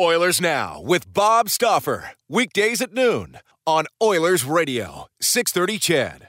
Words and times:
Oilers 0.00 0.40
Now 0.40 0.80
with 0.80 1.12
Bob 1.12 1.50
Stauffer. 1.50 2.12
Weekdays 2.26 2.80
at 2.80 2.94
noon 2.94 3.38
on 3.66 3.84
Oilers 4.02 4.42
Radio, 4.42 5.06
630 5.20 5.78
CHED. 5.78 6.28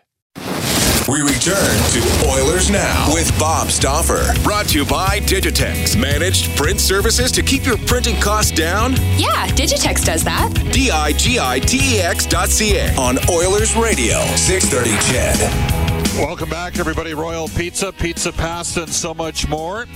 We 1.07 1.21
return 1.21 1.77
to 1.91 2.27
Oilers 2.29 2.69
Now 2.69 3.13
with 3.13 3.31
Bob 3.39 3.69
Stauffer. 3.69 4.33
Brought 4.43 4.67
to 4.69 4.79
you 4.79 4.85
by 4.85 5.21
Digitex. 5.21 5.99
Managed 5.99 6.55
print 6.57 6.81
services 6.81 7.31
to 7.31 7.41
keep 7.41 7.65
your 7.65 7.77
printing 7.77 8.19
costs 8.19 8.51
down? 8.51 8.93
Yeah, 9.17 9.47
Digitex 9.47 10.03
does 10.05 10.25
that. 10.25 10.53
D 10.73 10.91
I 10.91 11.13
G 11.13 11.39
I 11.39 11.59
T 11.59 11.77
E 11.97 12.01
X 12.01 12.25
dot 12.25 12.49
C 12.49 12.75
A 12.77 12.93
on 12.97 13.17
Oilers 13.29 13.75
Radio, 13.77 14.19
630 14.35 14.91
CHED. 15.11 15.83
Welcome 16.19 16.49
back, 16.49 16.77
everybody. 16.79 17.13
Royal 17.13 17.47
Pizza, 17.47 17.91
Pizza 17.93 18.31
Pasta, 18.31 18.83
and 18.83 18.91
so 18.91 19.13
much 19.13 19.47
more. 19.47 19.87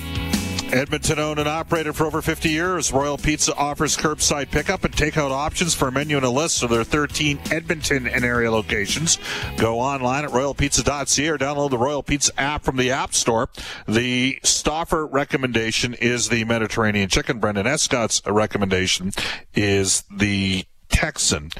Edmonton 0.74 1.20
owned 1.20 1.40
and 1.40 1.48
operated 1.48 1.96
for 1.96 2.06
over 2.06 2.22
50 2.22 2.50
years, 2.50 2.92
Royal 2.92 3.18
Pizza 3.18 3.56
offers 3.56 3.96
curbside 3.96 4.52
pickup 4.52 4.84
and 4.84 4.94
takeout 4.94 5.32
options 5.32 5.74
for 5.74 5.88
a 5.88 5.92
menu 5.92 6.18
and 6.18 6.26
a 6.26 6.30
list 6.30 6.62
of 6.62 6.70
their 6.70 6.84
13 6.84 7.40
Edmonton 7.52 8.08
and 8.08 8.26
area 8.26 8.52
locations. 8.52 9.18
Go 9.58 9.80
online 9.80 10.26
at 10.26 10.32
royalpizza.ca 10.32 11.30
or 11.30 11.38
download 11.38 11.70
the 11.70 11.78
Royal 11.78 12.04
Pizza 12.04 12.32
app 12.40 12.64
from 12.64 12.76
the 12.76 12.92
App 12.92 13.14
Store. 13.14 13.50
The 13.88 14.40
Stauffer 14.44 15.06
recommendation 15.06 15.94
is 15.94 16.30
the 16.30 16.44
Mediterranean 16.44 17.10
chicken. 17.10 17.40
Brendan 17.40 17.68
Escott's 17.68 18.22
recommendation 18.26 19.12
is 19.56 20.04
the 20.12 20.66
Texan. 20.98 21.52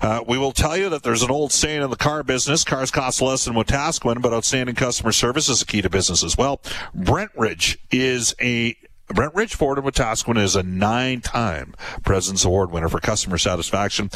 Uh, 0.00 0.22
we 0.28 0.38
will 0.38 0.52
tell 0.52 0.76
you 0.76 0.88
that 0.90 1.02
there's 1.02 1.24
an 1.24 1.30
old 1.30 1.50
saying 1.50 1.82
in 1.82 1.90
the 1.90 1.96
car 1.96 2.22
business: 2.22 2.62
cars 2.62 2.92
cost 2.92 3.20
less 3.20 3.44
than 3.44 3.54
Wetaskiwin, 3.54 4.22
but 4.22 4.32
outstanding 4.32 4.76
customer 4.76 5.10
service 5.10 5.48
is 5.48 5.60
a 5.60 5.66
key 5.66 5.82
to 5.82 5.90
business 5.90 6.22
as 6.22 6.38
well. 6.38 6.60
Brentridge 6.96 7.78
is 7.90 8.36
a 8.40 8.76
Brentridge 9.08 9.54
Ford 9.54 9.78
and 9.78 9.86
Wetaskiwin 9.86 10.38
is 10.38 10.54
a 10.54 10.62
nine-time 10.62 11.74
President's 12.04 12.44
Award 12.44 12.70
winner 12.70 12.88
for 12.88 13.00
customer 13.00 13.38
satisfaction. 13.38 14.08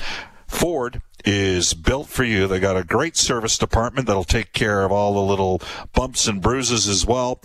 Ford 0.47 1.03
is 1.25 1.75
built 1.75 2.09
for 2.09 2.23
you. 2.23 2.47
They 2.47 2.61
got 2.61 2.77
a 2.77 2.85
great 2.85 3.17
service 3.17 3.59
department 3.59 4.07
that'll 4.07 4.23
take 4.23 4.53
care 4.53 4.85
of 4.85 4.93
all 4.93 5.15
the 5.15 5.21
little 5.21 5.61
bumps 5.95 6.29
and 6.29 6.41
bruises 6.41 6.87
as 6.87 7.05
well. 7.05 7.41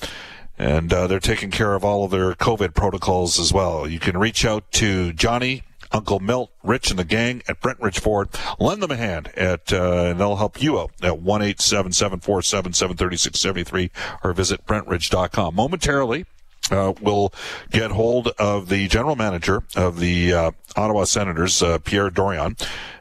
And 0.59 0.93
uh, 0.93 1.07
they're 1.07 1.19
taking 1.19 1.49
care 1.49 1.73
of 1.73 1.83
all 1.83 2.05
of 2.05 2.11
their 2.11 2.33
COVID 2.33 2.75
protocols 2.75 3.39
as 3.39 3.51
well. 3.51 3.87
You 3.87 3.99
can 3.99 4.15
reach 4.15 4.45
out 4.45 4.71
to 4.73 5.11
Johnny 5.11 5.63
Uncle 5.91 6.19
Milt, 6.19 6.51
Rich, 6.63 6.89
and 6.89 6.99
the 6.99 7.03
gang 7.03 7.41
at 7.47 7.61
Brentridge 7.61 7.99
Ford. 7.99 8.29
Lend 8.59 8.81
them 8.81 8.91
a 8.91 8.95
hand 8.95 9.29
at, 9.35 9.71
uh, 9.71 10.05
and 10.05 10.19
they'll 10.19 10.35
help 10.35 10.61
you 10.61 10.79
out 10.79 10.91
at 11.01 11.19
one 11.19 11.41
eight 11.41 11.61
seven 11.61 11.91
seven 11.91 12.19
four 12.19 12.41
seven 12.41 12.73
seven 12.73 12.97
thirty 12.97 13.17
six 13.17 13.39
seventy 13.39 13.63
three 13.63 13.91
or 14.23 14.33
visit 14.33 14.65
brentridge.com. 14.65 15.55
Momentarily, 15.55 16.25
uh, 16.71 16.93
we'll 17.01 17.31
get 17.69 17.91
hold 17.91 18.29
of 18.39 18.69
the 18.69 18.87
general 18.87 19.15
manager 19.15 19.63
of 19.75 19.99
the 19.99 20.33
uh, 20.33 20.51
Ottawa 20.75 21.03
Senators, 21.03 21.61
uh, 21.61 21.77
Pierre 21.79 22.09
Dorion. 22.09 22.55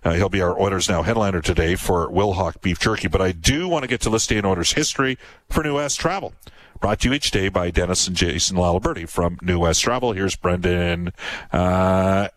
Uh, 0.05 0.13
he'll 0.13 0.29
be 0.29 0.43
our 0.43 0.61
Oilers 0.61 0.89
Now 0.89 1.03
headliner 1.03 1.41
today 1.41 1.75
for 1.75 2.09
Wilhauk 2.11 2.61
Beef 2.61 2.79
Jerky. 2.79 3.09
But 3.09 3.23
I 3.23 3.33
do 3.33 3.69
want 3.69 3.83
to 3.83 3.89
get 3.89 4.01
to 4.03 4.37
in 4.37 4.45
Oilers 4.45 4.73
history 4.73 5.19
for 5.49 5.63
New 5.63 5.77
West 5.77 5.99
Travel. 5.99 6.35
Brought 6.81 7.01
to 7.01 7.09
you 7.09 7.15
each 7.15 7.31
day 7.31 7.49
by 7.49 7.71
Dennis 7.71 8.07
and 8.07 8.15
Jason 8.15 8.57
Laliberti 8.57 9.09
from 9.09 9.39
New 9.41 9.61
West 9.61 9.81
Travel. 9.81 10.13
Here's 10.13 10.37
Brendan 10.37 11.13
uh, 11.53 12.29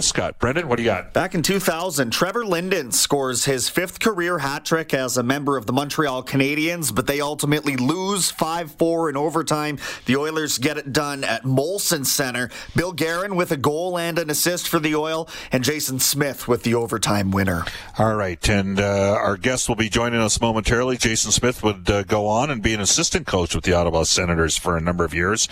Scott. 0.00 0.38
Brendan, 0.38 0.68
what 0.68 0.76
do 0.76 0.82
you 0.82 0.88
got? 0.88 1.12
Back 1.12 1.34
in 1.34 1.42
2000, 1.42 2.10
Trevor 2.10 2.44
Linden 2.44 2.92
scores 2.92 3.44
his 3.44 3.68
fifth 3.68 4.00
career 4.00 4.38
hat 4.38 4.64
trick 4.64 4.94
as 4.94 5.16
a 5.16 5.22
member 5.22 5.56
of 5.56 5.66
the 5.66 5.72
Montreal 5.72 6.22
Canadiens, 6.22 6.94
but 6.94 7.06
they 7.06 7.20
ultimately 7.20 7.76
lose 7.76 8.30
5 8.30 8.72
4 8.72 9.10
in 9.10 9.16
overtime. 9.16 9.78
The 10.06 10.16
Oilers 10.16 10.58
get 10.58 10.78
it 10.78 10.92
done 10.92 11.24
at 11.24 11.42
Molson 11.44 12.06
Center. 12.06 12.50
Bill 12.76 12.92
Guerin 12.92 13.36
with 13.36 13.50
a 13.52 13.56
goal 13.56 13.98
and 13.98 14.18
an 14.18 14.30
assist 14.30 14.68
for 14.68 14.78
the 14.78 14.94
Oil, 14.94 15.28
and 15.50 15.64
Jason 15.64 15.98
Smith 15.98 16.46
with 16.46 16.62
the 16.62 16.74
overtime 16.74 17.30
winner. 17.30 17.64
All 17.98 18.14
right, 18.14 18.48
and 18.48 18.80
uh, 18.80 19.18
our 19.20 19.36
guest 19.36 19.68
will 19.68 19.76
be 19.76 19.88
joining 19.88 20.20
us 20.20 20.40
momentarily. 20.40 20.96
Jason 20.96 21.32
Smith 21.32 21.62
would 21.62 21.90
uh, 21.90 22.02
go 22.04 22.26
on 22.26 22.50
and 22.50 22.62
be 22.62 22.74
an 22.74 22.80
assistant 22.80 23.26
coach 23.26 23.54
with 23.54 23.64
the 23.64 23.72
Ottawa 23.72 24.04
Senators 24.04 24.56
for 24.56 24.76
a 24.76 24.80
number 24.80 25.04
of 25.04 25.14
years 25.14 25.48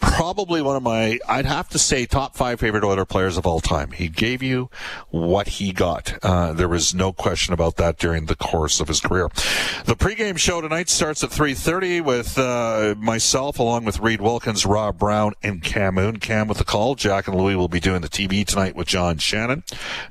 probably 0.00 0.62
one 0.62 0.76
of 0.76 0.82
my, 0.82 1.18
I'd 1.28 1.46
have 1.46 1.68
to 1.70 1.78
say, 1.78 2.06
top 2.06 2.36
five 2.36 2.60
favorite 2.60 2.84
Oiler 2.84 3.04
players 3.04 3.36
of 3.36 3.46
all 3.46 3.60
time. 3.60 3.92
He 3.92 4.08
gave 4.08 4.42
you 4.42 4.70
what 5.10 5.48
he 5.48 5.72
got. 5.72 6.18
Uh, 6.22 6.52
there 6.52 6.68
was 6.68 6.94
no 6.94 7.12
question 7.12 7.54
about 7.54 7.76
that 7.76 7.98
during 7.98 8.26
the 8.26 8.36
course 8.36 8.80
of 8.80 8.88
his 8.88 9.00
career. 9.00 9.28
The 9.84 9.96
pregame 9.96 10.38
show 10.38 10.60
tonight 10.60 10.88
starts 10.88 11.22
at 11.24 11.30
3.30 11.30 12.04
with 12.04 12.38
uh, 12.38 12.94
myself, 12.98 13.58
along 13.58 13.84
with 13.84 14.00
Reed 14.00 14.20
Wilkins, 14.20 14.64
Rob 14.64 14.98
Brown, 14.98 15.34
and 15.42 15.62
Cam 15.62 15.94
Moon. 15.94 16.18
Cam 16.18 16.48
with 16.48 16.58
the 16.58 16.64
call. 16.64 16.94
Jack 16.94 17.28
and 17.28 17.36
Louie 17.36 17.56
will 17.56 17.68
be 17.68 17.80
doing 17.80 18.00
the 18.00 18.08
TV 18.08 18.46
tonight 18.46 18.76
with 18.76 18.86
John 18.86 19.18
Shannon. 19.18 19.64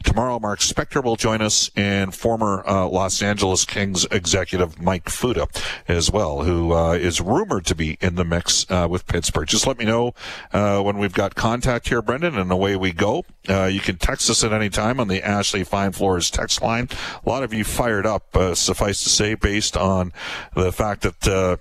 Tomorrow, 0.04 0.40
Mark 0.40 0.60
Spector 0.60 1.04
will 1.04 1.16
join 1.16 1.42
us, 1.42 1.70
and 1.76 2.14
former 2.14 2.68
uh, 2.68 2.88
Los 2.88 3.22
Angeles 3.22 3.66
Kings 3.66 4.06
executive 4.12 4.82
Mike 4.82 5.06
Futa 5.06 5.48
as 5.88 6.12
well, 6.12 6.44
who 6.44 6.74
uh, 6.74 6.94
is 6.94 7.22
rumored 7.22 7.66
to 7.66 7.76
be 7.76 7.98
in 8.02 8.16
the 8.16 8.26
mix 8.26 8.66
uh, 8.70 8.88
with 8.90 9.06
Pittsburgh. 9.08 9.48
Just 9.48 9.68
let 9.68 9.77
let 9.78 9.86
me 9.86 9.92
know 9.92 10.14
uh, 10.54 10.82
when 10.82 10.98
we've 10.98 11.14
got 11.14 11.36
contact 11.36 11.88
here, 11.90 12.02
Brendan, 12.02 12.36
and 12.36 12.52
away 12.52 12.76
we 12.76 12.92
go. 12.92 13.24
Uh, 13.48 13.66
you 13.66 13.80
can 13.80 13.98
text 13.98 14.28
us 14.28 14.44
at 14.44 14.52
any 14.52 14.70
time 14.70 15.00
on 15.00 15.08
the 15.08 15.22
Ashley 15.22 15.64
Fine 15.64 15.92
Floors 15.92 16.32
text 16.32 16.64
line. 16.64 16.90
A 17.24 17.30
lot 17.30 17.44
of 17.44 17.54
you 17.54 17.64
fired 17.64 18.08
up, 18.08 18.36
uh, 18.36 18.56
suffice 18.56 19.04
to 19.04 19.10
say, 19.10 19.36
based 19.36 19.78
on 19.78 20.14
the 20.56 20.72
fact 20.72 21.04
that 21.04 21.28
uh, 21.28 21.58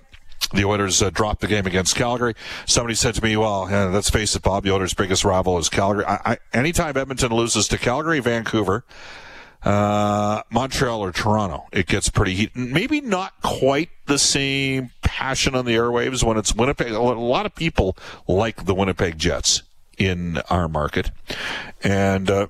the 0.51 0.65
Oilers 0.65 0.99
uh, 1.03 1.11
dropped 1.11 1.41
the 1.41 1.47
game 1.47 1.67
against 1.67 1.95
Calgary. 1.95 2.33
Somebody 2.65 2.95
said 2.95 3.13
to 3.15 3.23
me, 3.23 3.37
"Well, 3.37 3.67
yeah, 3.69 3.85
let's 3.85 4.09
face 4.09 4.35
it, 4.35 4.41
Bob. 4.41 4.63
The 4.63 4.71
Oilers' 4.71 4.95
biggest 4.95 5.23
rival 5.23 5.59
is 5.59 5.69
Calgary. 5.69 6.05
I, 6.05 6.19
I, 6.25 6.37
anytime 6.53 6.97
Edmonton 6.97 7.31
loses 7.31 7.67
to 7.67 7.77
Calgary, 7.77 8.19
Vancouver." 8.19 8.83
Uh, 9.63 10.43
Montreal 10.49 11.03
or 11.03 11.11
Toronto, 11.11 11.67
it 11.71 11.87
gets 11.87 12.09
pretty 12.09 12.33
heat. 12.33 12.55
Maybe 12.55 13.01
not 13.01 13.41
quite 13.41 13.89
the 14.05 14.19
same 14.19 14.91
passion 15.01 15.55
on 15.55 15.65
the 15.65 15.75
airwaves 15.75 16.23
when 16.23 16.37
it's 16.37 16.53
Winnipeg. 16.53 16.91
A 16.91 16.99
lot 16.99 17.45
of 17.45 17.55
people 17.55 17.97
like 18.27 18.65
the 18.65 18.75
Winnipeg 18.75 19.17
Jets 19.17 19.63
in 19.97 20.37
our 20.49 20.67
market, 20.67 21.11
and. 21.83 22.29
Uh, 22.29 22.47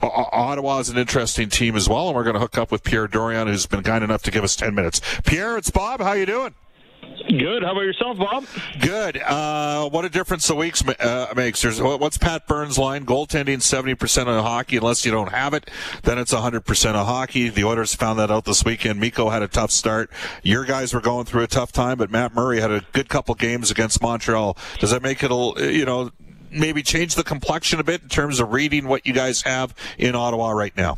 Ottawa 0.00 0.78
is 0.78 0.90
an 0.90 0.98
interesting 0.98 1.48
team 1.48 1.74
as 1.74 1.88
well, 1.88 2.06
and 2.08 2.14
we're 2.14 2.22
going 2.22 2.34
to 2.34 2.40
hook 2.40 2.56
up 2.56 2.70
with 2.70 2.84
Pierre 2.84 3.08
Dorion, 3.08 3.48
who's 3.48 3.66
been 3.66 3.82
kind 3.82 4.04
enough 4.04 4.22
to 4.24 4.30
give 4.30 4.44
us 4.44 4.54
ten 4.54 4.72
minutes. 4.74 5.00
Pierre, 5.24 5.56
it's 5.56 5.70
Bob. 5.70 6.00
How 6.00 6.12
you 6.12 6.26
doing? 6.26 6.54
Good. 7.28 7.62
How 7.62 7.72
about 7.72 7.82
yourself, 7.82 8.16
Bob? 8.16 8.46
Good. 8.80 9.18
Uh, 9.18 9.88
what 9.90 10.04
a 10.04 10.08
difference 10.08 10.48
a 10.48 10.54
week 10.54 10.76
uh, 10.98 11.26
makes. 11.36 11.60
There's 11.60 11.80
what's 11.80 12.16
Pat 12.16 12.46
Burns' 12.46 12.78
line? 12.78 13.04
Goaltending 13.04 13.60
seventy 13.60 13.94
percent 13.94 14.30
of 14.30 14.42
hockey. 14.42 14.78
Unless 14.78 15.04
you 15.04 15.12
don't 15.12 15.30
have 15.30 15.52
it, 15.52 15.70
then 16.04 16.18
it's 16.18 16.32
hundred 16.32 16.64
percent 16.64 16.96
of 16.96 17.06
hockey. 17.06 17.50
The 17.50 17.64
Oilers 17.64 17.94
found 17.94 18.18
that 18.18 18.30
out 18.30 18.46
this 18.46 18.64
weekend. 18.64 18.98
Mikko 18.98 19.28
had 19.28 19.42
a 19.42 19.48
tough 19.48 19.70
start. 19.70 20.10
Your 20.42 20.64
guys 20.64 20.94
were 20.94 21.02
going 21.02 21.26
through 21.26 21.42
a 21.42 21.48
tough 21.48 21.70
time, 21.70 21.98
but 21.98 22.10
Matt 22.10 22.34
Murray 22.34 22.60
had 22.60 22.70
a 22.70 22.82
good 22.92 23.10
couple 23.10 23.34
games 23.34 23.70
against 23.70 24.00
Montreal. 24.00 24.56
Does 24.78 24.90
that 24.90 25.02
make 25.02 25.22
it 25.22 25.30
a 25.30 25.70
you 25.70 25.84
know 25.84 26.10
maybe 26.50 26.82
change 26.82 27.14
the 27.14 27.24
complexion 27.24 27.78
a 27.78 27.84
bit 27.84 28.02
in 28.02 28.08
terms 28.08 28.40
of 28.40 28.52
reading 28.52 28.88
what 28.88 29.06
you 29.06 29.12
guys 29.12 29.42
have 29.42 29.74
in 29.98 30.14
Ottawa 30.14 30.52
right 30.52 30.74
now? 30.76 30.96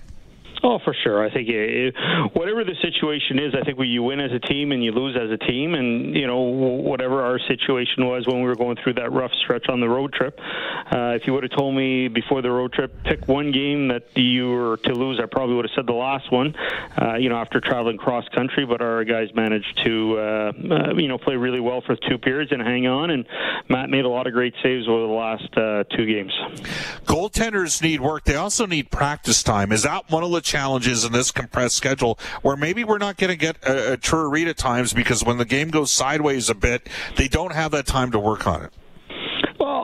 Oh, 0.62 0.79
for 0.85 0.95
sure. 1.03 1.25
I 1.25 1.33
think 1.33 1.49
it, 1.49 1.95
whatever 2.35 2.65
the 2.65 2.75
situation 2.83 3.39
is, 3.39 3.55
I 3.55 3.65
think 3.65 3.79
we, 3.79 3.89
you 3.89 4.03
win 4.03 4.21
as 4.21 4.31
a 4.33 4.39
team 4.39 4.73
and 4.73 4.85
you 4.85 4.93
lose 4.93 5.17
as 5.17 5.31
a 5.31 5.39
team. 5.39 5.75
And, 5.75 6.15
you 6.15 6.27
know, 6.27 6.41
whatever 6.41 7.23
our 7.23 7.39
situation 7.49 8.07
was 8.07 8.27
when 8.27 8.43
we 8.43 8.47
were 8.47 8.57
going 8.57 8.77
through 8.83 8.95
that 8.95 9.11
rough 9.11 9.33
stretch 9.43 9.69
on 9.69 9.81
the 9.81 9.89
road 9.89 10.12
trip, 10.12 10.39
uh, 10.93 11.17
if 11.17 11.27
you 11.27 11.33
would 11.33 11.45
have 11.45 11.53
told 11.53 11.75
me 11.75 12.09
before 12.09 12.43
the 12.43 12.51
road 12.51 12.73
trip, 12.73 12.93
pick 13.05 13.27
one 13.27 13.53
game 13.53 13.89
that 13.89 14.05
you 14.15 14.51
were 14.51 14.77
to 14.79 14.93
lose, 14.93 15.19
I 15.23 15.27
probably 15.27 15.57
would 15.57 15.65
have 15.65 15.75
said 15.75 15.87
the 15.87 15.93
last 15.93 16.31
one, 16.31 16.55
uh, 17.01 17.15
you 17.15 17.31
know, 17.31 17.37
after 17.37 17.61
traveling 17.61 17.97
cross 17.97 18.29
country. 18.35 18.67
But 18.67 18.83
our 18.83 19.05
guys 19.05 19.29
managed 19.35 19.81
to, 19.85 20.19
uh, 20.19 20.21
uh, 20.23 20.95
you 20.95 21.09
know, 21.09 21.17
play 21.17 21.37
really 21.37 21.61
well 21.61 21.81
for 21.81 21.97
two 21.97 22.19
periods 22.19 22.53
and 22.53 22.61
hang 22.61 22.87
on. 22.87 23.11
And 23.11 23.27
Matt 23.69 23.89
made 23.89 24.05
a 24.05 24.11
lot 24.11 24.27
of 24.27 24.35
great 24.35 24.55
saves 24.62 24.89
over 24.89 25.07
the 25.07 25.12
last 25.12 25.57
uh, 25.57 25.85
two 25.97 26.05
games. 26.05 26.33
Goaltenders 27.07 27.83
need 27.83 28.01
work. 28.01 28.25
They 28.25 28.37
also 28.37 28.67
need 28.67 28.91
practice 28.91 29.43
time. 29.43 29.73
Is 29.73 29.85
that 29.85 30.11
one 30.11 30.23
of 30.23 30.31
the 30.31 30.50
challenges 30.50 31.05
in 31.05 31.12
this 31.12 31.31
compressed 31.31 31.76
schedule 31.76 32.19
where 32.43 32.56
maybe 32.56 32.82
we're 32.82 32.99
not 32.99 33.17
going 33.17 33.31
to 33.31 33.37
get 33.37 33.56
a, 33.64 33.93
a 33.93 33.97
true 33.97 34.29
read 34.29 34.49
at 34.49 34.56
times 34.56 34.93
because 34.93 35.23
when 35.23 35.38
the 35.38 35.44
game 35.44 35.69
goes 35.70 35.93
sideways 35.93 36.50
a 36.50 36.55
bit, 36.55 36.88
they 37.17 37.29
don't 37.29 37.52
have 37.52 37.70
that 37.70 37.87
time 37.87 38.11
to 38.11 38.19
work 38.19 38.47
on 38.47 38.64
it? 38.64 38.73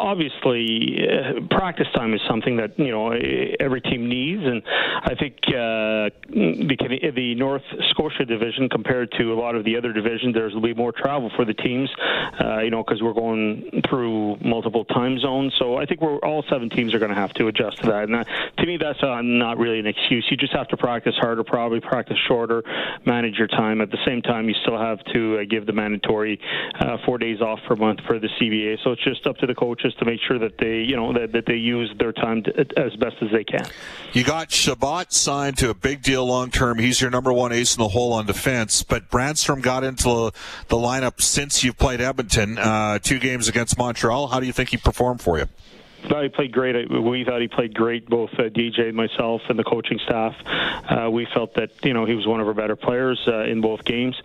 Obviously, 0.06 1.00
uh, 1.02 1.40
practice 1.50 1.88
time 1.92 2.14
is 2.14 2.20
something 2.28 2.58
that 2.58 2.78
you 2.78 2.92
know 2.92 3.10
every 3.58 3.80
team 3.80 4.08
needs, 4.08 4.40
and 4.44 4.62
I 5.02 5.16
think 5.16 5.34
uh, 5.48 6.14
the 6.30 7.10
the 7.12 7.34
North 7.34 7.64
Scotia 7.90 8.24
division 8.24 8.68
compared 8.68 9.10
to 9.18 9.32
a 9.32 9.34
lot 9.34 9.56
of 9.56 9.64
the 9.64 9.76
other 9.76 9.92
divisions, 9.92 10.32
there's 10.32 10.54
will 10.54 10.60
be 10.60 10.74
more 10.74 10.92
travel 10.92 11.28
for 11.34 11.44
the 11.44 11.54
teams, 11.54 11.90
uh, 12.40 12.60
you 12.60 12.70
know, 12.70 12.84
because 12.84 13.02
we're 13.02 13.14
going 13.14 13.82
through 13.90 14.36
multiple 14.44 14.84
time 14.84 15.18
zones. 15.18 15.52
So 15.58 15.76
I 15.76 15.86
think 15.86 16.00
we're 16.00 16.18
all 16.18 16.44
seven 16.48 16.70
teams 16.70 16.94
are 16.94 17.00
going 17.00 17.10
to 17.10 17.16
have 17.16 17.32
to 17.34 17.48
adjust 17.48 17.78
to 17.78 17.86
that. 17.88 18.04
And 18.04 18.14
that, 18.14 18.28
to 18.58 18.64
me, 18.64 18.76
that's 18.76 19.02
uh, 19.02 19.22
not 19.22 19.58
really 19.58 19.80
an 19.80 19.86
excuse. 19.86 20.24
You 20.30 20.36
just 20.36 20.52
have 20.52 20.68
to 20.68 20.76
practice 20.76 21.16
harder, 21.18 21.42
probably 21.42 21.80
practice 21.80 22.18
shorter, 22.28 22.62
manage 23.04 23.38
your 23.38 23.48
time. 23.48 23.80
At 23.80 23.90
the 23.90 23.98
same 24.06 24.22
time, 24.22 24.48
you 24.48 24.54
still 24.62 24.78
have 24.78 25.02
to 25.14 25.40
uh, 25.40 25.44
give 25.50 25.66
the 25.66 25.72
mandatory 25.72 26.38
uh, 26.78 26.98
four 27.04 27.18
days 27.18 27.40
off 27.40 27.58
per 27.66 27.74
month 27.74 27.98
for 28.06 28.20
the 28.20 28.28
CBA. 28.40 28.78
So 28.84 28.92
it's 28.92 29.02
just 29.02 29.26
up 29.26 29.38
to 29.38 29.46
the 29.46 29.54
coaches 29.54 29.94
to 29.98 30.04
make 30.04 30.20
sure 30.26 30.38
that 30.38 30.58
they, 30.58 30.78
you 30.78 30.96
know, 30.96 31.12
that, 31.12 31.32
that 31.32 31.46
they 31.46 31.54
use 31.54 31.92
their 31.98 32.12
time 32.12 32.42
to, 32.44 32.66
as 32.76 32.94
best 32.96 33.16
as 33.22 33.30
they 33.32 33.44
can. 33.44 33.66
You 34.12 34.24
got 34.24 34.50
Chabot 34.50 35.12
signed 35.12 35.58
to 35.58 35.70
a 35.70 35.74
big 35.74 36.02
deal 36.02 36.24
long 36.26 36.50
term. 36.50 36.78
He's 36.78 37.00
your 37.00 37.10
number 37.10 37.32
one 37.32 37.52
ace 37.52 37.76
in 37.76 37.82
the 37.82 37.88
hole 37.88 38.12
on 38.12 38.26
defense. 38.26 38.82
But 38.82 39.10
Brannstrom 39.10 39.62
got 39.62 39.84
into 39.84 40.32
the 40.68 40.76
lineup 40.76 41.20
since 41.20 41.62
you've 41.64 41.78
played 41.78 42.00
Edmonton, 42.00 42.58
uh, 42.58 42.98
two 42.98 43.18
games 43.18 43.48
against 43.48 43.78
Montreal. 43.78 44.28
How 44.28 44.40
do 44.40 44.46
you 44.46 44.52
think 44.52 44.70
he 44.70 44.76
performed 44.76 45.20
for 45.20 45.38
you? 45.38 45.46
Thought 46.06 46.22
he 46.22 46.28
played 46.28 46.52
great. 46.52 46.90
We 46.90 47.24
thought 47.24 47.40
he 47.40 47.48
played 47.48 47.74
great, 47.74 48.08
both 48.08 48.30
uh, 48.34 48.44
DJ, 48.44 48.92
myself, 48.92 49.42
and 49.48 49.58
the 49.58 49.64
coaching 49.64 49.98
staff. 50.04 50.34
Uh, 50.44 51.10
we 51.10 51.26
felt 51.34 51.54
that 51.54 51.70
you 51.82 51.92
know 51.92 52.04
he 52.04 52.14
was 52.14 52.26
one 52.26 52.40
of 52.40 52.46
our 52.46 52.54
better 52.54 52.76
players 52.76 53.20
uh, 53.26 53.44
in 53.44 53.60
both 53.60 53.84
games. 53.84 54.16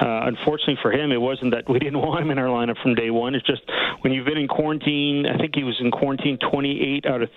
Uh, 0.00 0.22
unfortunately 0.24 0.78
for 0.82 0.92
him, 0.92 1.12
it 1.12 1.20
wasn't 1.20 1.52
that 1.52 1.68
we 1.68 1.78
didn't 1.78 2.00
want 2.00 2.22
him 2.22 2.30
in 2.30 2.38
our 2.38 2.46
lineup 2.46 2.80
from 2.82 2.94
day 2.94 3.10
one. 3.10 3.34
It's 3.34 3.46
just 3.46 3.62
when 4.00 4.12
you've 4.12 4.26
been 4.26 4.38
in 4.38 4.48
quarantine. 4.48 5.26
I 5.26 5.36
think 5.38 5.54
he 5.54 5.64
was 5.64 5.80
in 5.80 5.90
quarantine 5.90 6.38
28 6.38 7.06
out 7.06 7.22
of 7.22 7.30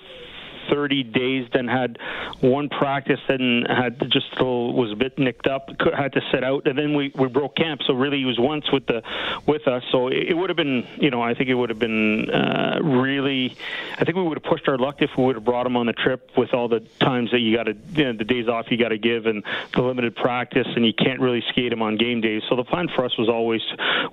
30 0.70 1.04
days, 1.04 1.48
then 1.54 1.68
had 1.68 1.98
one 2.40 2.70
practice 2.70 3.20
and 3.28 3.68
had 3.68 4.00
just 4.12 4.28
was 4.40 4.92
a 4.92 4.96
bit 4.96 5.18
nicked 5.20 5.48
up, 5.48 5.70
had 5.96 6.14
to 6.14 6.22
sit 6.32 6.44
out, 6.44 6.68
and 6.68 6.78
then 6.78 6.96
we, 6.96 7.12
we 7.16 7.28
broke 7.28 7.56
camp. 7.56 7.82
So 7.86 7.94
really, 7.94 8.20
he 8.20 8.26
was 8.26 8.40
once 8.40 8.72
with 8.72 8.86
the 8.88 9.04
with 9.46 9.68
us. 9.68 9.84
So 9.92 10.08
it, 10.08 10.30
it 10.30 10.34
would 10.34 10.50
have 10.50 10.58
been, 10.58 10.88
you 10.98 11.12
know, 11.12 11.22
I 11.22 11.34
think 11.34 11.50
it 11.50 11.56
would 11.56 11.70
have 11.70 11.80
been 11.80 12.30
uh, 12.30 12.80
really, 12.82 13.56
I 13.98 14.06
think 14.06 14.18
we 14.18 14.24
would 14.24 14.38
have 14.38 14.50
pushed 14.50 14.68
our 14.68 14.78
luck 14.78 15.02
if 15.02 15.12
we 15.18 15.26
would 15.26 15.36
have 15.36 15.46
brought 15.46 15.66
him 15.66 15.78
on 15.78 15.86
the 15.86 15.94
trip 15.94 16.32
with 16.38 16.54
all 16.54 16.68
the 16.68 16.80
times 17.00 17.32
that 17.32 17.40
you 17.40 17.56
got 17.56 17.64
to, 17.64 17.78
you 17.94 18.06
know, 18.06 18.14
the 18.14 18.24
days 18.24 18.48
off 18.48 18.72
you 18.72 18.78
got 18.78 18.90
to 18.90 18.98
give 18.98 19.26
and 19.26 19.44
the 19.74 19.82
limited 19.82 20.16
practice, 20.16 20.68
and 20.76 20.86
you 20.86 20.94
can't 20.94 21.20
really 21.20 21.44
skate 21.50 21.72
him 21.72 21.82
on 21.82 21.98
game 21.98 22.22
days. 22.22 22.42
So 22.50 22.56
the 22.56 22.64
plan 22.64 22.88
for 22.96 23.06
us 23.06 23.18
was 23.18 23.30
always, 23.30 23.62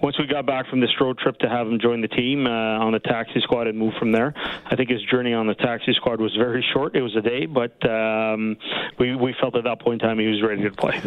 once 0.02 0.18
we 0.18 0.26
got 0.26 0.46
back 0.46 0.68
from 0.68 0.80
this 0.80 1.00
road 1.00 1.18
trip, 1.18 1.38
to 1.38 1.48
have 1.48 1.66
him 1.66 1.78
join 1.78 2.00
the 2.00 2.08
team 2.08 2.46
uh, 2.46 2.50
on 2.50 2.92
the 2.92 2.98
taxi 2.98 3.40
squad 3.40 3.66
and 3.66 3.78
move 3.78 3.94
from 3.98 4.12
there. 4.12 4.34
I 4.64 4.76
think 4.76 4.90
his 4.90 5.02
journey 5.02 5.34
on 5.34 5.46
the 5.46 5.54
taxi 5.54 5.92
squad 5.94 6.20
was 6.20 6.36
very 6.38 6.64
short. 6.72 6.96
It 6.96 7.02
was 7.02 7.14
a 7.16 7.20
day, 7.20 7.46
but 7.46 7.74
um, 7.88 8.56
we, 8.98 9.14
we 9.14 9.34
felt 9.40 9.56
at 9.56 9.64
that 9.64 9.80
point 9.80 10.00
in 10.00 10.08
time 10.08 10.18
he 10.18 10.26
was 10.26 10.40
ready 10.42 10.62
to 10.62 10.70
play. 10.70 11.00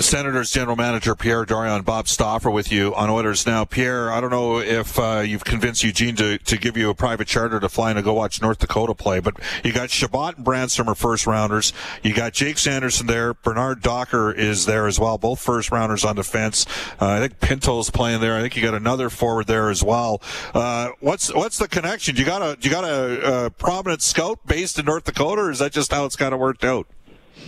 Senators 0.00 0.50
General 0.50 0.76
Manager 0.76 1.14
Pierre 1.14 1.44
Dorion, 1.44 1.84
Bob 1.84 2.08
Stauffer 2.08 2.50
with 2.50 2.72
you 2.72 2.94
on 2.94 3.10
Oilers 3.10 3.46
Now. 3.46 3.64
Pierre, 3.64 4.10
I 4.10 4.20
don't 4.20 4.30
know 4.30 4.58
if 4.58 4.98
uh, 4.98 5.22
you've 5.24 5.44
convinced 5.44 5.84
Eugene 5.84 6.16
to, 6.16 6.38
to 6.38 6.56
give 6.56 6.76
you 6.76 6.90
a 6.90 6.94
private 6.94 7.28
charter 7.28 7.60
to 7.60 7.68
fly 7.68 7.90
and 7.92 8.02
go 8.02 8.14
watch 8.14 8.40
North 8.42 8.58
Dakota 8.58 8.94
play, 8.94 9.20
but 9.20 9.34
you 9.64 9.72
got 9.72 9.90
Chabot 9.90 10.36
and 10.36 10.46
Brannstrom 10.46 10.88
are 10.88 10.94
first 10.94 11.26
rounders. 11.26 11.72
You 12.02 12.14
got 12.14 12.32
Jake 12.32 12.58
Sanderson 12.58 13.06
there. 13.06 13.34
Bernard 13.34 13.82
Docker 13.82 14.32
is 14.32 14.66
there 14.66 14.86
as 14.86 14.98
well, 14.98 15.18
both 15.18 15.40
first 15.40 15.70
rounders 15.70 16.04
on 16.04 16.16
defense. 16.16 16.66
Uh, 17.00 17.08
I 17.08 17.20
think 17.20 17.40
Pinto's 17.40 17.90
playing 17.90 18.20
there. 18.20 18.36
I 18.36 18.40
think 18.40 18.56
you 18.56 18.62
got 18.62 18.74
another 18.74 19.10
forward 19.10 19.46
there 19.46 19.70
as 19.70 19.82
well. 19.84 20.22
Uh, 20.54 20.90
what's 21.00 21.32
what's 21.34 21.58
the 21.58 21.68
connection? 21.68 22.16
You 22.16 22.24
got 22.24 22.42
a 22.42 22.56
you 22.60 22.70
got 22.70 22.84
a, 22.84 23.46
a 23.46 23.50
prominent 23.50 24.02
scout 24.02 24.46
based 24.46 24.77
in 24.78 24.86
North 24.86 25.04
Dakota, 25.04 25.42
or 25.42 25.50
is 25.50 25.58
that 25.58 25.72
just 25.72 25.92
how 25.92 26.04
it's 26.04 26.16
kind 26.16 26.32
of 26.32 26.40
worked 26.40 26.64
out? 26.64 26.86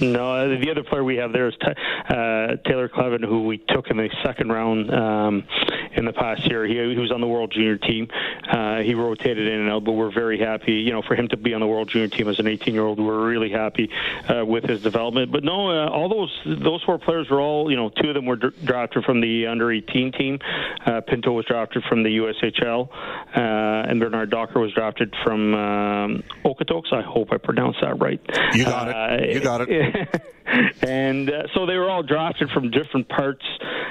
No, 0.01 0.33
uh, 0.33 0.61
the 0.61 0.71
other 0.71 0.85
player 0.85 1.03
we 1.03 1.17
have 1.17 1.33
there 1.33 1.49
is 1.49 1.55
uh, 1.61 2.57
Taylor 2.65 2.89
Kleven, 2.89 3.25
who 3.25 3.45
we 3.45 3.59
took 3.59 3.91
in 3.91 3.97
the 3.97 4.09
second 4.25 4.51
round 4.51 4.93
um, 4.95 5.45
in 5.93 6.05
the 6.05 6.13
past 6.13 6.47
year. 6.49 6.67
He, 6.67 6.75
he, 6.75 6.99
was 6.99 7.11
on 7.11 7.21
the 7.21 7.27
World 7.27 7.53
Junior 7.53 7.77
team. 7.77 8.09
Uh, 8.49 8.79
he 8.79 8.95
rotated 8.95 9.47
in 9.47 9.61
and 9.61 9.71
out, 9.71 9.85
but 9.85 9.93
we're 9.93 10.13
very 10.13 10.39
happy. 10.39 10.75
You 10.75 10.93
know, 10.93 11.03
for 11.03 11.15
him 11.15 11.29
to 11.29 11.37
be 11.37 11.55
on 11.55 11.61
the 11.61 11.67
World 11.67 11.89
Junior 11.89 12.09
team 12.09 12.29
as 12.29 12.39
an 12.39 12.47
18-year-old, 12.47 12.99
we're 12.99 13.27
really 13.27 13.51
happy 13.51 13.91
uh, 14.29 14.45
with 14.45 14.65
his 14.65 14.83
development. 14.83 15.33
But 15.33 15.45
no, 15.45 15.71
uh, 15.71 15.89
all 15.89 16.09
those 16.09 16.61
those 16.61 16.83
four 16.83 16.99
players 16.99 17.29
were 17.31 17.41
all. 17.41 17.71
You 17.71 17.77
know, 17.77 17.89
two 17.91 18.09
of 18.09 18.15
them 18.15 18.27
were 18.27 18.37
drafted 18.37 19.05
from 19.05 19.21
the 19.21 19.47
under 19.47 19.71
18 19.71 20.13
team. 20.13 20.39
Uh, 20.85 21.01
Pinto 21.01 21.33
was 21.33 21.45
drafted 21.47 21.85
from 21.85 22.03
the 22.03 22.19
USHL, 22.19 22.89
and 23.35 24.01
Bernard 24.01 24.31
Docker 24.31 24.61
was 24.61 24.73
drafted 24.73 25.15
from 25.25 25.55
um, 25.55 26.23
Okotoks. 26.45 26.93
I 26.93 27.03
hope 27.03 27.33
I 27.33 27.39
pronounced 27.39 27.81
that 27.81 27.99
right. 28.01 28.21
You 28.55 28.65
got 28.65 28.89
it. 29.21 29.35
You 29.35 29.41
got 29.41 29.69
it. 29.69 30.25
and 30.83 31.31
uh, 31.31 31.43
so 31.55 31.67
they 31.67 31.77
were 31.77 31.91
all 31.91 32.03
drafted 32.03 32.51
from 32.51 32.71
different 32.71 33.09
parts, 33.09 33.45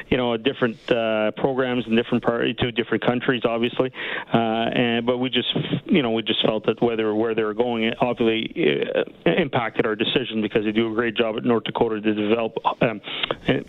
you 0.09 0.17
know, 0.17 0.37
different 0.37 0.77
uh, 0.91 1.31
programs 1.31 1.85
in 1.87 1.95
different 1.95 2.23
part 2.23 2.57
to 2.57 2.71
different 2.71 3.03
countries, 3.05 3.43
obviously. 3.45 3.91
Uh, 4.33 4.37
and 4.37 5.05
but 5.05 5.17
we 5.17 5.29
just, 5.29 5.53
you 5.85 6.01
know, 6.01 6.11
we 6.11 6.21
just 6.21 6.43
felt 6.45 6.65
that 6.65 6.81
whether 6.81 7.13
where 7.13 7.35
they 7.35 7.43
were 7.43 7.53
going 7.53 7.83
it 7.83 7.97
obviously 8.01 8.85
uh, 8.95 9.03
impacted 9.29 9.85
our 9.85 9.95
decision 9.95 10.41
because 10.41 10.63
they 10.63 10.71
do 10.71 10.91
a 10.91 10.95
great 10.95 11.15
job 11.15 11.37
at 11.37 11.43
North 11.43 11.63
Dakota 11.63 12.01
to 12.01 12.13
develop 12.13 12.57
um, 12.81 13.01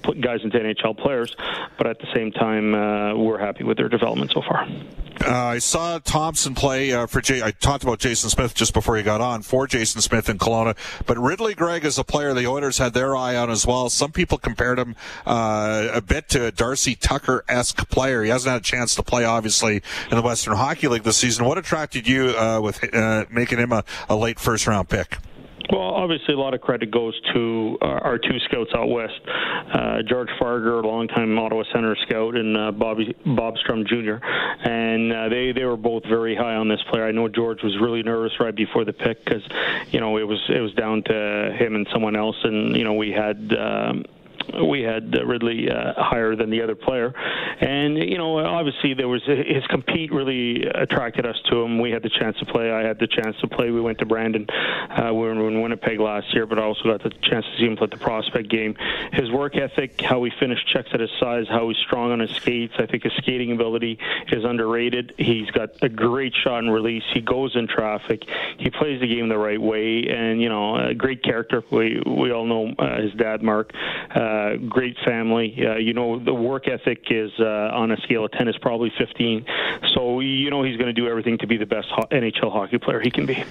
put 0.02 0.20
guys 0.20 0.40
into 0.42 0.58
NHL 0.58 0.98
players, 0.98 1.36
but 1.78 1.86
at 1.86 1.98
the 1.98 2.08
same 2.14 2.32
time, 2.32 2.74
uh, 2.74 3.14
we're 3.14 3.38
happy 3.38 3.64
with 3.64 3.76
their 3.76 3.88
development 3.88 4.32
so 4.32 4.42
far. 4.42 4.66
Uh, 5.22 5.32
I 5.32 5.58
saw 5.58 5.98
Thompson 5.98 6.54
play 6.54 6.92
uh, 6.92 7.06
for 7.06 7.20
Jay. 7.20 7.42
I 7.42 7.50
talked 7.50 7.84
about 7.84 7.98
Jason 7.98 8.30
Smith 8.30 8.54
just 8.54 8.72
before 8.72 8.96
he 8.96 9.02
got 9.02 9.20
on 9.20 9.42
for 9.42 9.66
Jason 9.66 10.00
Smith 10.00 10.30
in 10.30 10.38
Kelowna, 10.38 10.76
but 11.04 11.18
Ridley 11.18 11.54
Greig 11.54 11.84
is 11.84 11.98
a 11.98 12.04
player 12.04 12.32
the 12.32 12.46
Oilers 12.46 12.78
had 12.78 12.94
their 12.94 13.14
eye 13.14 13.36
on 13.36 13.50
as 13.50 13.66
well. 13.66 13.90
Some 13.90 14.12
people 14.12 14.38
compared 14.38 14.78
him 14.78 14.96
uh, 15.26 15.88
a 15.92 16.00
bit 16.00 16.30
to 16.30 16.46
a 16.46 16.52
Darcy 16.52 16.94
Tucker 16.94 17.44
esque 17.48 17.88
player. 17.90 18.22
He 18.22 18.30
hasn't 18.30 18.50
had 18.50 18.62
a 18.62 18.64
chance 18.64 18.94
to 18.94 19.02
play, 19.02 19.24
obviously, 19.24 19.82
in 20.10 20.16
the 20.16 20.22
Western 20.22 20.56
Hockey 20.56 20.88
League 20.88 21.02
this 21.02 21.18
season. 21.18 21.44
What 21.44 21.58
attracted 21.58 22.08
you 22.08 22.30
uh, 22.30 22.60
with 22.62 22.82
uh, 22.94 23.26
making 23.30 23.58
him 23.58 23.72
a, 23.72 23.84
a 24.08 24.16
late 24.16 24.40
first 24.40 24.66
round 24.66 24.88
pick? 24.88 25.18
Well, 25.68 25.82
obviously, 25.82 26.34
a 26.34 26.38
lot 26.38 26.54
of 26.54 26.60
credit 26.60 26.90
goes 26.90 27.18
to 27.34 27.78
our 27.80 28.18
two 28.18 28.38
scouts 28.46 28.70
out 28.74 28.88
west, 28.88 29.20
uh, 29.72 30.02
George 30.08 30.28
Fargher, 30.40 30.82
a 30.82 30.86
longtime 30.86 31.38
Ottawa 31.38 31.62
Center 31.72 31.96
scout, 32.06 32.34
and 32.34 32.56
uh, 32.56 32.72
Bobby 32.72 33.14
Bob 33.24 33.56
Strum 33.58 33.84
Jr. 33.86 34.16
And 34.64 35.12
uh, 35.12 35.28
they 35.28 35.52
they 35.52 35.64
were 35.64 35.76
both 35.76 36.04
very 36.04 36.34
high 36.34 36.54
on 36.54 36.68
this 36.68 36.80
player. 36.90 37.06
I 37.06 37.12
know 37.12 37.28
George 37.28 37.62
was 37.62 37.76
really 37.80 38.02
nervous 38.02 38.32
right 38.40 38.54
before 38.54 38.84
the 38.84 38.92
pick 38.92 39.24
because 39.24 39.42
you 39.90 40.00
know 40.00 40.16
it 40.16 40.26
was 40.26 40.40
it 40.48 40.60
was 40.60 40.72
down 40.74 41.02
to 41.04 41.56
him 41.58 41.74
and 41.74 41.86
someone 41.92 42.16
else, 42.16 42.36
and 42.42 42.76
you 42.76 42.84
know 42.84 42.94
we 42.94 43.12
had. 43.12 43.54
Um, 43.56 44.04
we 44.64 44.82
had 44.82 45.14
uh, 45.16 45.24
Ridley 45.24 45.70
uh, 45.70 45.94
higher 45.96 46.36
than 46.36 46.50
the 46.50 46.62
other 46.62 46.74
player, 46.74 47.12
and 47.60 47.98
you 47.98 48.18
know 48.18 48.38
obviously 48.38 48.94
there 48.94 49.08
was 49.08 49.22
his 49.24 49.66
compete 49.68 50.12
really 50.12 50.66
attracted 50.66 51.26
us 51.26 51.36
to 51.50 51.62
him. 51.62 51.78
We 51.78 51.90
had 51.90 52.02
the 52.02 52.10
chance 52.10 52.38
to 52.38 52.46
play. 52.46 52.70
I 52.70 52.82
had 52.82 52.98
the 52.98 53.06
chance 53.06 53.36
to 53.40 53.48
play. 53.48 53.70
We 53.70 53.80
went 53.80 53.98
to 53.98 54.06
Brandon. 54.06 54.46
Uh, 54.50 55.12
we 55.12 55.20
were 55.20 55.32
in 55.32 55.62
Winnipeg 55.62 56.00
last 56.00 56.32
year, 56.34 56.46
but 56.46 56.58
I 56.58 56.62
also 56.62 56.84
got 56.84 57.02
the 57.02 57.10
chance 57.22 57.44
to 57.44 57.56
see 57.58 57.66
him 57.66 57.76
play 57.76 57.88
the 57.90 57.96
prospect 57.96 58.48
game. 58.48 58.76
His 59.12 59.30
work 59.30 59.56
ethic, 59.56 60.00
how 60.00 60.22
he 60.24 60.30
finished 60.38 60.66
checks 60.68 60.90
at 60.92 61.00
his 61.00 61.10
size, 61.18 61.46
how 61.48 61.68
he's 61.68 61.78
strong 61.78 62.12
on 62.12 62.20
his 62.20 62.30
skates. 62.30 62.74
I 62.78 62.86
think 62.86 63.04
his 63.04 63.12
skating 63.18 63.52
ability 63.52 63.98
is 64.28 64.44
underrated. 64.44 65.14
He's 65.18 65.50
got 65.50 65.70
a 65.82 65.88
great 65.88 66.34
shot 66.34 66.58
and 66.58 66.72
release. 66.72 67.04
He 67.12 67.20
goes 67.20 67.56
in 67.56 67.66
traffic. 67.66 68.22
He 68.58 68.70
plays 68.70 69.00
the 69.00 69.06
game 69.06 69.28
the 69.28 69.38
right 69.38 69.60
way, 69.60 70.04
and 70.08 70.40
you 70.40 70.48
know, 70.48 70.76
a 70.76 70.94
great 70.94 71.22
character. 71.22 71.62
We 71.70 72.02
we 72.04 72.32
all 72.32 72.46
know 72.46 72.72
uh, 72.78 73.00
his 73.00 73.12
dad, 73.14 73.42
Mark. 73.42 73.72
Uh, 74.14 74.39
great 74.68 74.96
family. 75.04 75.54
Uh, 75.58 75.76
you 75.76 75.92
know, 75.92 76.18
the 76.18 76.34
work 76.34 76.68
ethic 76.68 77.04
is 77.10 77.30
uh, 77.38 77.60
uh, 77.60 77.70
on 77.72 77.90
a 77.90 77.96
scale 78.02 78.24
of 78.24 78.32
10 78.32 78.48
is 78.48 78.56
probably 78.58 78.92
15. 78.96 79.44
So 79.94 80.20
you 80.20 80.50
know 80.50 80.62
he's 80.62 80.76
going 80.76 80.86
to 80.86 80.92
do 80.92 81.08
everything 81.08 81.38
to 81.38 81.46
be 81.46 81.56
the 81.56 81.66
best 81.66 81.88
ho- 81.90 82.06
NHL 82.10 82.52
hockey 82.52 82.78
player 82.78 83.00
he 83.00 83.10
can 83.10 83.26
be. 83.26 83.42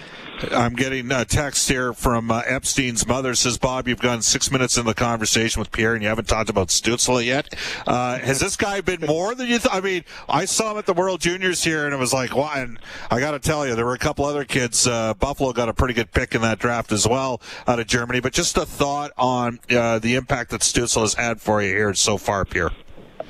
I'm 0.52 0.74
getting 0.74 1.12
a 1.12 1.26
text 1.26 1.68
here 1.68 1.92
from 1.94 2.32
uh, 2.32 2.42
Epstein's 2.46 3.06
mother. 3.06 3.36
Says 3.36 3.58
Bob, 3.58 3.88
you've 3.88 4.00
gone 4.00 4.22
six 4.22 4.52
minutes 4.52 4.78
in 4.78 4.86
the 4.86 4.94
conversation 4.94 5.60
with 5.60 5.72
Pierre, 5.72 5.94
and 5.96 6.02
you 6.02 6.08
haven't 6.08 6.30
talked 6.30 6.50
about 6.50 6.70
Stützle 6.70 7.26
yet. 7.26 7.54
Uh, 7.86 8.20
has 8.20 8.40
this 8.40 8.56
guy 8.56 8.80
been 8.80 9.02
more 9.02 9.36
than 9.36 9.48
you? 9.48 9.60
Th- 9.60 9.74
I 9.74 9.82
mean, 9.82 10.06
I 10.30 10.46
saw 10.46 10.72
him 10.72 10.78
at 10.78 10.86
the 10.86 10.94
World 10.94 11.20
Juniors 11.20 11.64
here, 11.64 11.86
and 11.86 11.94
it 11.94 11.98
was 11.98 12.14
like, 12.14 12.36
why? 12.36 12.60
And 12.60 12.80
I 13.12 13.20
got 13.20 13.32
to 13.32 13.40
tell 13.40 13.68
you, 13.68 13.76
there 13.76 13.86
were 13.86 13.94
a 13.94 14.00
couple 14.00 14.24
other 14.24 14.46
kids. 14.46 14.88
Uh, 14.88 15.14
Buffalo 15.14 15.52
got 15.52 15.68
a 15.68 15.74
pretty 15.74 15.94
good 15.94 16.12
pick 16.14 16.36
in 16.36 16.42
that 16.42 16.60
draft 16.60 16.94
as 16.94 17.06
well 17.06 17.42
out 17.68 17.80
of 17.80 17.88
Germany. 17.88 18.22
But 18.22 18.32
just 18.32 18.58
a 18.58 18.66
thought 18.66 19.12
on 19.18 19.60
uh, 19.70 20.00
the 20.00 20.16
impact 20.16 20.52
that 20.52 20.64
Stützle 20.80 21.02
has 21.02 21.14
had 21.14 21.42
for 21.42 21.62
you 21.62 21.76
here 21.76 21.94
so 21.94 22.18
far, 22.18 22.46
Pierre. 22.46 22.72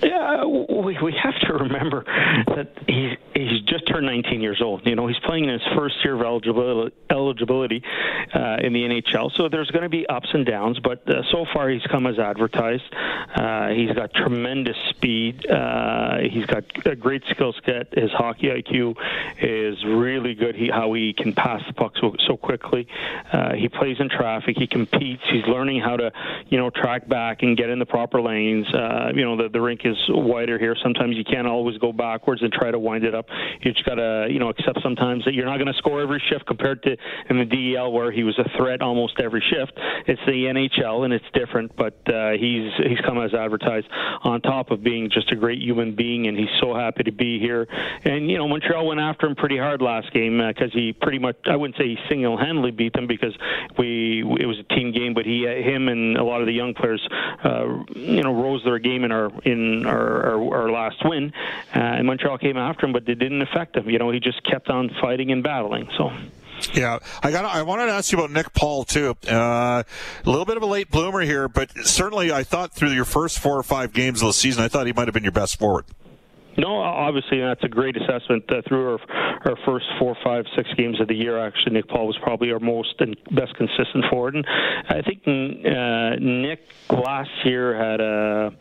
Yeah, 0.01 0.45
we 0.45 0.97
we 1.01 1.13
have 1.21 1.39
to 1.47 1.53
remember 1.53 2.03
that 2.55 2.71
he's 2.87 3.17
he's 3.47 3.61
just 3.61 3.87
turned 3.87 4.05
19 4.05 4.41
years 4.41 4.61
old. 4.61 4.85
You 4.85 4.95
know, 4.95 5.07
he's 5.07 5.19
playing 5.19 5.45
in 5.45 5.51
his 5.51 5.61
first 5.75 5.95
year 6.03 6.15
of 6.15 6.21
eligibility 7.09 7.83
uh, 8.33 8.57
in 8.61 8.73
the 8.73 8.83
NHL. 8.83 9.31
So 9.35 9.49
there's 9.49 9.71
going 9.71 9.83
to 9.83 9.89
be 9.89 10.07
ups 10.07 10.29
and 10.33 10.45
downs, 10.45 10.79
but 10.79 11.07
uh, 11.09 11.23
so 11.31 11.45
far 11.53 11.69
he's 11.69 11.83
come 11.83 12.07
as 12.07 12.19
advertised. 12.19 12.83
Uh, 13.35 13.69
he's 13.69 13.91
got 13.91 14.13
tremendous 14.13 14.77
speed. 14.89 15.49
Uh, 15.49 16.19
he's 16.29 16.45
got 16.45 16.63
a 16.85 16.95
great 16.95 17.23
skill 17.29 17.53
set. 17.65 17.93
His 17.93 18.11
hockey 18.11 18.47
IQ 18.47 18.95
is 19.41 19.83
really 19.85 20.33
good. 20.33 20.55
He 20.55 20.69
how 20.69 20.93
he 20.93 21.13
can 21.13 21.33
pass 21.33 21.61
the 21.67 21.73
puck 21.73 21.93
so, 21.99 22.15
so 22.27 22.37
quickly. 22.37 22.87
Uh, 23.31 23.53
he 23.53 23.69
plays 23.69 23.97
in 23.99 24.09
traffic. 24.09 24.57
He 24.57 24.67
competes. 24.67 25.23
He's 25.29 25.45
learning 25.45 25.81
how 25.81 25.97
to 25.97 26.11
you 26.47 26.57
know 26.57 26.69
track 26.69 27.07
back 27.07 27.43
and 27.43 27.55
get 27.57 27.69
in 27.69 27.79
the 27.79 27.85
proper 27.85 28.21
lanes. 28.21 28.67
Uh, 28.73 29.11
you 29.13 29.23
know 29.23 29.37
the 29.37 29.49
the 29.49 29.61
rink 29.61 29.81
is 29.85 29.97
wider 30.09 30.57
here. 30.57 30.75
Sometimes 30.81 31.15
you 31.15 31.23
can't 31.23 31.47
always 31.47 31.77
go 31.77 31.91
backwards 31.93 32.41
and 32.41 32.51
try 32.51 32.71
to 32.71 32.79
wind 32.79 33.03
it 33.03 33.15
up. 33.15 33.28
You 33.61 33.73
just 33.73 33.85
got 33.85 33.95
to, 33.95 34.27
you 34.29 34.39
know, 34.39 34.49
accept 34.49 34.79
sometimes 34.81 35.25
that 35.25 35.33
you're 35.33 35.45
not 35.45 35.57
going 35.57 35.67
to 35.67 35.77
score 35.77 36.01
every 36.01 36.21
shift 36.29 36.45
compared 36.45 36.83
to 36.83 36.97
in 37.29 37.37
the 37.37 37.45
DEL 37.45 37.91
where 37.91 38.11
he 38.11 38.23
was 38.23 38.37
a 38.39 38.49
threat 38.57 38.81
almost 38.81 39.19
every 39.19 39.41
shift. 39.41 39.73
It's 40.07 40.21
the 40.25 40.45
NHL 40.45 41.05
and 41.05 41.13
it's 41.13 41.25
different, 41.33 41.75
but 41.75 41.97
uh, 42.11 42.31
he's 42.31 42.71
he's 42.77 42.99
come 43.05 43.19
as 43.19 43.33
advertised 43.33 43.87
on 44.23 44.41
top 44.41 44.71
of 44.71 44.83
being 44.83 45.09
just 45.09 45.31
a 45.31 45.35
great 45.35 45.61
human 45.61 45.95
being, 45.95 46.27
and 46.27 46.37
he's 46.37 46.49
so 46.59 46.73
happy 46.73 47.03
to 47.03 47.11
be 47.11 47.39
here. 47.39 47.67
And 48.03 48.29
you 48.29 48.37
know, 48.37 48.47
Montreal 48.47 48.87
went 48.87 48.99
after 48.99 49.27
him 49.27 49.35
pretty 49.35 49.57
hard 49.57 49.81
last 49.81 50.11
game 50.13 50.37
because 50.37 50.71
uh, 50.71 50.77
he 50.77 50.93
pretty 50.93 51.19
much 51.19 51.37
I 51.45 51.55
wouldn't 51.55 51.77
say 51.77 51.87
he 51.87 51.97
single-handedly 52.07 52.71
beat 52.71 52.93
them 52.93 53.07
because 53.07 53.35
we 53.77 54.23
it 54.39 54.45
was 54.45 54.59
a 54.59 54.75
team 54.75 54.91
game, 54.91 55.13
but 55.13 55.25
he 55.25 55.45
him 55.45 55.87
and 55.87 56.17
a 56.17 56.23
lot 56.23 56.41
of 56.41 56.47
the 56.47 56.53
young 56.53 56.73
players, 56.73 57.05
uh, 57.43 57.83
you 57.95 58.23
know, 58.23 58.33
rose 58.33 58.63
their 58.63 58.79
game 58.79 59.03
in 59.03 59.11
our 59.11 59.29
in 59.43 59.85
our, 59.85 60.25
our, 60.25 60.61
our 60.61 60.71
last 60.71 60.97
win, 61.03 61.31
uh, 61.75 61.79
and 61.79 62.07
Montreal 62.07 62.37
came 62.37 62.57
after 62.57 62.85
him, 62.85 62.93
but 62.93 63.05
it 63.19 63.23
didn't 63.23 63.41
affect 63.41 63.75
him. 63.75 63.89
You 63.89 63.99
know, 63.99 64.11
he 64.11 64.19
just 64.19 64.43
kept 64.43 64.69
on 64.69 64.89
fighting 65.01 65.31
and 65.31 65.43
battling. 65.43 65.89
So. 65.97 66.11
Yeah, 66.73 66.99
I 67.23 67.31
got. 67.31 67.45
I 67.45 67.61
wanted 67.61 67.85
to 67.85 67.93
ask 67.93 68.11
you 68.11 68.17
about 68.17 68.31
Nick 68.31 68.53
Paul 68.53 68.83
too. 68.83 69.15
Uh, 69.27 69.83
a 70.25 70.29
little 70.29 70.45
bit 70.45 70.57
of 70.57 70.63
a 70.63 70.65
late 70.65 70.91
bloomer 70.91 71.21
here, 71.21 71.47
but 71.47 71.71
certainly 71.85 72.31
I 72.31 72.43
thought 72.43 72.73
through 72.73 72.91
your 72.91 73.05
first 73.05 73.39
four 73.39 73.57
or 73.57 73.63
five 73.63 73.93
games 73.93 74.21
of 74.21 74.27
the 74.27 74.33
season, 74.33 74.63
I 74.63 74.67
thought 74.67 74.85
he 74.85 74.93
might 74.93 75.07
have 75.07 75.13
been 75.13 75.23
your 75.23 75.31
best 75.31 75.57
forward. 75.57 75.85
No, 76.57 76.81
obviously 76.81 77.39
that's 77.39 77.63
a 77.63 77.69
great 77.69 77.95
assessment. 77.95 78.43
Uh, 78.49 78.61
through 78.67 78.91
our, 78.91 78.99
our 79.45 79.55
first 79.65 79.85
four, 79.97 80.17
five, 80.21 80.43
six 80.57 80.69
games 80.75 80.99
of 80.99 81.07
the 81.07 81.15
year, 81.15 81.39
actually, 81.39 81.73
Nick 81.73 81.87
Paul 81.87 82.07
was 82.07 82.17
probably 82.21 82.51
our 82.51 82.59
most 82.59 82.95
and 82.99 83.15
best 83.31 83.55
consistent 83.55 84.03
forward. 84.09 84.35
And 84.35 84.45
I 84.89 85.01
think 85.01 85.21
uh, 85.25 86.19
Nick 86.19 86.59
last 86.89 87.29
year 87.45 87.75
had 87.75 88.01
a 88.01 88.51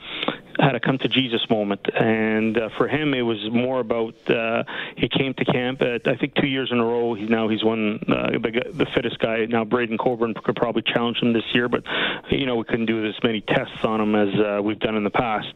had 0.59 0.75
a 0.75 0.81
come 0.81 0.99
to 0.99 1.09
Jesus 1.09 1.41
moment, 1.49 1.81
and 1.95 2.59
uh, 2.59 2.69
for 2.77 2.88
him 2.88 3.15
it 3.15 3.23
was 3.23 3.38
more 3.53 3.81
about 3.81 4.15
uh, 4.31 4.65
he 4.97 5.09
came 5.09 5.35
to 5.35 5.45
camp. 5.45 5.83
At, 5.83 6.07
I 6.09 6.17
think 6.17 6.35
two 6.35 6.47
years 6.47 6.71
in 6.73 6.79
a 6.79 6.85
row. 6.85 7.15
He 7.15 7.27
now 7.27 7.49
he's 7.49 7.65
won 7.65 8.00
uh, 8.09 8.31
the, 8.31 8.62
the 8.73 8.87
fittest 8.95 9.19
guy. 9.19 9.47
Now 9.47 9.65
Braydon 9.65 9.99
Coburn 9.99 10.35
could 10.35 10.57
probably 10.57 10.83
challenge 10.83 11.19
him 11.19 11.33
this 11.33 11.45
year, 11.53 11.69
but 11.69 11.85
you 12.31 12.47
know 12.47 12.57
we 12.57 12.65
couldn't 12.65 12.87
do 12.87 13.07
as 13.07 13.15
many 13.23 13.41
tests 13.41 13.85
on 13.85 14.00
him 14.00 14.15
as 14.15 14.35
uh, 14.38 14.62
we've 14.62 14.79
done 14.79 14.97
in 14.97 15.05
the 15.05 15.11
past 15.11 15.49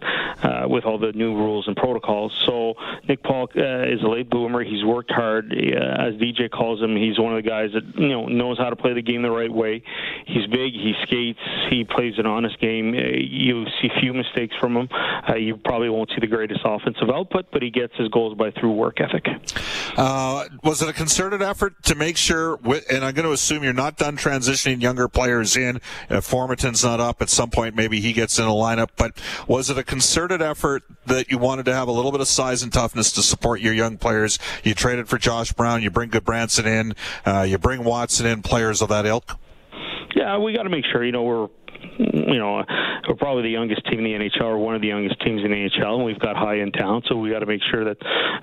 uh, 0.42 0.66
with 0.68 0.84
all 0.84 0.98
the 0.98 1.12
new 1.12 1.34
rules 1.34 1.66
and 1.66 1.76
protocols. 1.76 2.32
So 2.46 2.74
Nick 3.08 3.22
Paul 3.22 3.48
uh, 3.56 3.82
is 3.82 4.02
a 4.02 4.08
late 4.08 4.30
bloomer. 4.30 4.62
He's 4.62 4.84
worked 4.84 5.10
hard, 5.10 5.52
uh, 5.52 5.56
as 5.56 6.14
DJ 6.14 6.50
calls 6.50 6.80
him. 6.80 6.96
He's 6.96 7.18
one 7.18 7.36
of 7.36 7.42
the 7.42 7.48
guys 7.48 7.70
that 7.74 7.98
you 7.98 8.08
know 8.08 8.26
knows 8.26 8.58
how 8.58 8.70
to 8.70 8.76
play 8.76 8.92
the 8.92 9.02
game 9.02 9.22
the 9.22 9.30
right 9.30 9.52
way. 9.52 9.82
He's 10.26 10.46
big. 10.46 10.72
He 10.72 10.94
skates. 11.02 11.40
He 11.70 11.84
plays 11.84 12.14
an 12.18 12.26
honest 12.26 12.58
game. 12.60 12.94
Uh, 12.94 13.16
you 13.18 13.66
see 13.80 13.88
few 14.00 14.14
mistakes 14.14 14.54
from 14.60 14.76
him. 14.76 14.88
Uh, 15.28 15.34
you 15.34 15.56
probably 15.56 15.88
won't 15.88 16.10
see 16.10 16.20
the 16.20 16.26
greatest 16.26 16.60
offensive 16.64 17.08
output, 17.10 17.46
but 17.52 17.62
he 17.62 17.70
gets 17.70 17.94
his 17.96 18.08
goals 18.08 18.36
by 18.36 18.50
through 18.50 18.72
work 18.72 19.00
ethic. 19.00 19.26
Uh, 19.96 20.46
was 20.62 20.82
it 20.82 20.88
a 20.88 20.92
concerted 20.92 21.42
effort 21.42 21.82
to 21.84 21.94
make 21.94 22.16
sure, 22.16 22.58
and 22.90 23.04
I'm 23.04 23.14
going 23.14 23.26
to 23.26 23.32
assume 23.32 23.62
you're 23.62 23.72
not 23.72 23.96
done 23.96 24.16
transitioning 24.16 24.82
younger 24.82 25.08
players 25.08 25.56
in, 25.56 25.80
uh, 26.10 26.20
Formenton's 26.20 26.84
not 26.84 27.00
up, 27.00 27.22
at 27.22 27.30
some 27.30 27.50
point 27.50 27.74
maybe 27.74 28.00
he 28.00 28.12
gets 28.12 28.38
in 28.38 28.44
a 28.44 28.50
lineup, 28.50 28.88
but 28.96 29.12
was 29.46 29.70
it 29.70 29.78
a 29.78 29.84
concerted 29.84 30.42
effort 30.42 30.82
that 31.06 31.30
you 31.30 31.38
wanted 31.38 31.64
to 31.66 31.74
have 31.74 31.88
a 31.88 31.92
little 31.92 32.12
bit 32.12 32.20
of 32.20 32.28
size 32.28 32.62
and 32.62 32.72
toughness 32.72 33.12
to 33.12 33.22
support 33.22 33.60
your 33.60 33.74
young 33.74 33.98
players? 33.98 34.38
You 34.64 34.74
traded 34.74 35.08
for 35.08 35.18
Josh 35.18 35.52
Brown, 35.52 35.82
you 35.82 35.90
bring 35.90 36.10
Gudbranson 36.10 36.66
in, 36.66 36.94
uh, 37.24 37.42
you 37.42 37.58
bring 37.58 37.84
Watson 37.84 38.26
in, 38.26 38.42
players 38.42 38.82
of 38.82 38.88
that 38.88 39.06
ilk? 39.06 39.38
Yeah, 40.22 40.38
we 40.38 40.52
got 40.52 40.62
to 40.62 40.70
make 40.70 40.84
sure, 40.84 41.04
you 41.04 41.10
know, 41.10 41.24
we're 41.24 41.48
you 41.98 42.38
know, 42.38 42.64
we're 43.08 43.16
probably 43.16 43.42
the 43.42 43.50
youngest 43.50 43.84
team 43.86 43.98
in 43.98 44.04
the 44.04 44.12
NHL, 44.12 44.44
or 44.44 44.58
one 44.58 44.74
of 44.74 44.82
the 44.82 44.88
youngest 44.88 45.20
teams 45.20 45.42
in 45.44 45.50
the 45.50 45.56
NHL, 45.56 45.96
and 45.96 46.04
we've 46.04 46.18
got 46.18 46.36
high 46.36 46.60
end 46.60 46.74
talent. 46.74 47.06
So 47.08 47.16
we 47.16 47.30
got 47.30 47.40
to 47.40 47.46
make 47.46 47.62
sure 47.70 47.84
that 47.84 47.96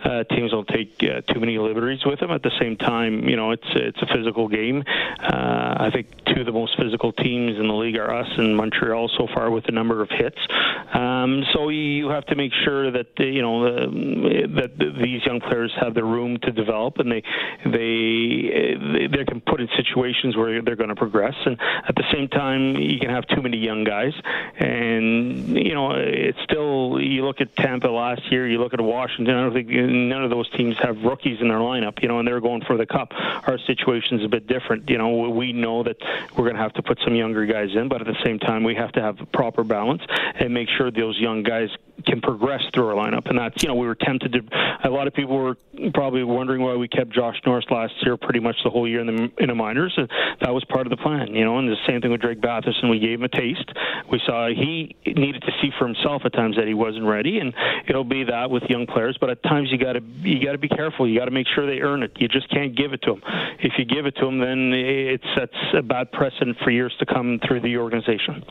uh, 0.03 0.23
teams 0.35 0.51
don't 0.51 0.67
take 0.67 1.01
uh, 1.03 1.21
too 1.33 1.39
many 1.39 1.57
liberties 1.57 1.99
with 2.05 2.19
them. 2.19 2.31
At 2.31 2.43
the 2.43 2.51
same 2.59 2.75
time, 2.75 3.27
you 3.27 3.35
know, 3.35 3.51
it's 3.51 3.67
it's 3.75 4.01
a 4.01 4.07
physical 4.13 4.47
game. 4.47 4.83
Uh, 4.87 5.75
I 5.79 5.89
think 5.93 6.07
two 6.25 6.41
of 6.41 6.45
the 6.45 6.51
most 6.51 6.77
physical 6.77 7.11
teams 7.13 7.57
in 7.57 7.67
the 7.67 7.73
league 7.73 7.97
are 7.97 8.13
us 8.13 8.27
and 8.37 8.55
Montreal 8.55 9.09
so 9.17 9.27
far 9.33 9.49
with 9.49 9.65
the 9.65 9.71
number 9.71 10.01
of 10.01 10.09
hits. 10.09 10.39
Um, 10.93 11.43
so 11.53 11.69
you 11.69 12.09
have 12.09 12.25
to 12.27 12.35
make 12.35 12.51
sure 12.65 12.91
that 12.91 13.07
you 13.19 13.41
know 13.41 13.63
that 13.63 14.77
these 15.01 15.25
young 15.25 15.39
players 15.39 15.71
have 15.79 15.93
the 15.93 16.03
room 16.03 16.37
to 16.43 16.51
develop 16.51 16.97
and 16.99 17.11
they 17.11 17.23
they 17.65 18.58
they 19.19 19.25
can 19.25 19.41
put 19.41 19.61
in 19.61 19.67
situations 19.75 20.35
where 20.35 20.61
they're 20.61 20.75
going 20.75 20.89
to 20.89 20.95
progress. 20.95 21.35
And 21.45 21.59
at 21.87 21.95
the 21.95 22.05
same 22.11 22.27
time, 22.27 22.75
you 22.75 22.99
can 22.99 23.09
have 23.09 23.27
too 23.27 23.41
many 23.41 23.57
young 23.57 23.83
guys. 23.83 24.13
And 24.57 25.49
you 25.49 25.73
know, 25.73 25.91
it's 25.91 26.39
still 26.43 26.99
you 26.99 27.25
look 27.25 27.41
at 27.41 27.55
Tampa 27.55 27.87
last 27.87 28.31
year, 28.31 28.47
you 28.47 28.59
look 28.59 28.73
at 28.73 28.81
Washington. 28.81 29.35
I 29.35 29.41
don't 29.41 29.53
think 29.53 29.69
none 29.69 30.23
of 30.23 30.29
those 30.29 30.49
teams 30.51 30.75
have 30.81 31.03
rookies 31.03 31.39
in 31.41 31.47
their 31.49 31.59
lineup. 31.59 32.01
You 32.01 32.07
know, 32.07 32.19
and 32.19 32.27
they're 32.27 32.41
going 32.41 32.63
for 32.65 32.77
the 32.77 32.85
cup. 32.85 33.11
Our 33.13 33.57
situation 33.67 34.19
is 34.19 34.25
a 34.25 34.29
bit 34.29 34.47
different. 34.47 34.89
You 34.89 34.97
know, 34.97 35.29
we 35.29 35.53
know 35.53 35.83
that 35.83 35.97
we're 36.35 36.45
going 36.45 36.55
to 36.55 36.61
have 36.61 36.73
to 36.73 36.83
put 36.83 36.99
some 37.03 37.15
younger 37.15 37.45
guys 37.45 37.69
in, 37.75 37.89
but 37.89 38.01
at 38.01 38.07
the 38.07 38.17
same 38.23 38.39
time, 38.39 38.63
we 38.63 38.75
have 38.75 38.91
to 38.93 39.01
have 39.01 39.17
proper 39.33 39.63
balance 39.63 40.01
and 40.35 40.53
make 40.53 40.69
sure 40.77 40.91
those 40.91 41.17
young 41.17 41.43
guys 41.43 41.69
can 42.05 42.21
progress 42.21 42.61
through 42.73 42.87
our 42.87 42.95
lineup. 42.95 43.29
And 43.29 43.37
that's, 43.37 43.61
you 43.63 43.69
know, 43.69 43.75
we 43.75 43.87
were 43.87 43.95
tempted 43.95 44.33
to. 44.33 44.41
A 44.83 44.89
lot 44.89 45.07
of 45.07 45.13
people 45.13 45.37
were 45.37 45.57
probably 45.93 46.23
wondering 46.23 46.61
why 46.61 46.75
we 46.75 46.87
kept 46.87 47.11
Josh 47.11 47.35
Norris 47.45 47.65
last 47.69 47.93
year, 48.03 48.17
pretty 48.17 48.39
much 48.39 48.55
the 48.63 48.69
whole 48.69 48.87
year 48.87 49.01
in 49.01 49.07
the 49.07 49.31
in 49.37 49.47
the 49.47 49.55
minors. 49.55 49.93
And 49.97 50.09
that 50.41 50.53
was 50.53 50.63
part 50.65 50.85
of 50.85 50.91
the 50.91 50.97
plan, 50.97 51.33
you 51.33 51.43
know. 51.43 51.57
And 51.57 51.67
the 51.67 51.75
same 51.87 52.01
thing 52.01 52.11
with 52.11 52.21
Drake 52.21 52.41
Batherson. 52.41 52.89
We 52.89 52.99
gave 52.99 53.19
him 53.19 53.23
a 53.23 53.29
taste. 53.29 53.71
We 54.11 54.21
saw 54.25 54.47
he 54.47 54.95
needed 55.05 55.41
to 55.41 55.51
see 55.61 55.69
for 55.77 55.85
himself 55.85 56.23
at 56.25 56.33
times 56.33 56.55
that 56.57 56.67
he 56.67 56.73
wasn't 56.73 57.05
ready, 57.05 57.39
and 57.39 57.53
it'll 57.87 58.03
be 58.03 58.23
that 58.25 58.49
with 58.49 58.63
young 58.69 58.87
players. 58.87 59.17
But 59.19 59.29
at 59.29 59.43
times 59.43 59.69
you 59.71 59.77
got 59.77 59.93
to 59.93 60.01
you 60.21 60.43
got 60.43 60.53
to 60.53 60.57
be 60.57 60.69
careful. 60.69 61.07
You 61.07 61.17
got 61.19 61.25
to 61.25 61.31
make 61.31 61.47
sure 61.53 61.65
they 61.65 61.81
earn 61.81 62.03
it. 62.03 62.11
You 62.17 62.27
just 62.27 62.49
can't 62.49 62.75
give 62.75 62.93
it 62.93 63.01
to 63.03 63.15
them. 63.15 63.21
If 63.59 63.73
you 63.77 63.85
give 63.85 64.05
it 64.05 64.15
to 64.17 64.25
them, 64.25 64.39
then 64.39 64.73
it 64.73 65.21
sets 65.35 65.55
a 65.73 65.81
bad 65.81 66.11
precedent 66.11 66.57
for 66.63 66.71
years 66.71 66.95
to 66.99 67.05
come 67.05 67.39
through 67.45 67.61
the 67.61 67.77
organization. 67.77 68.43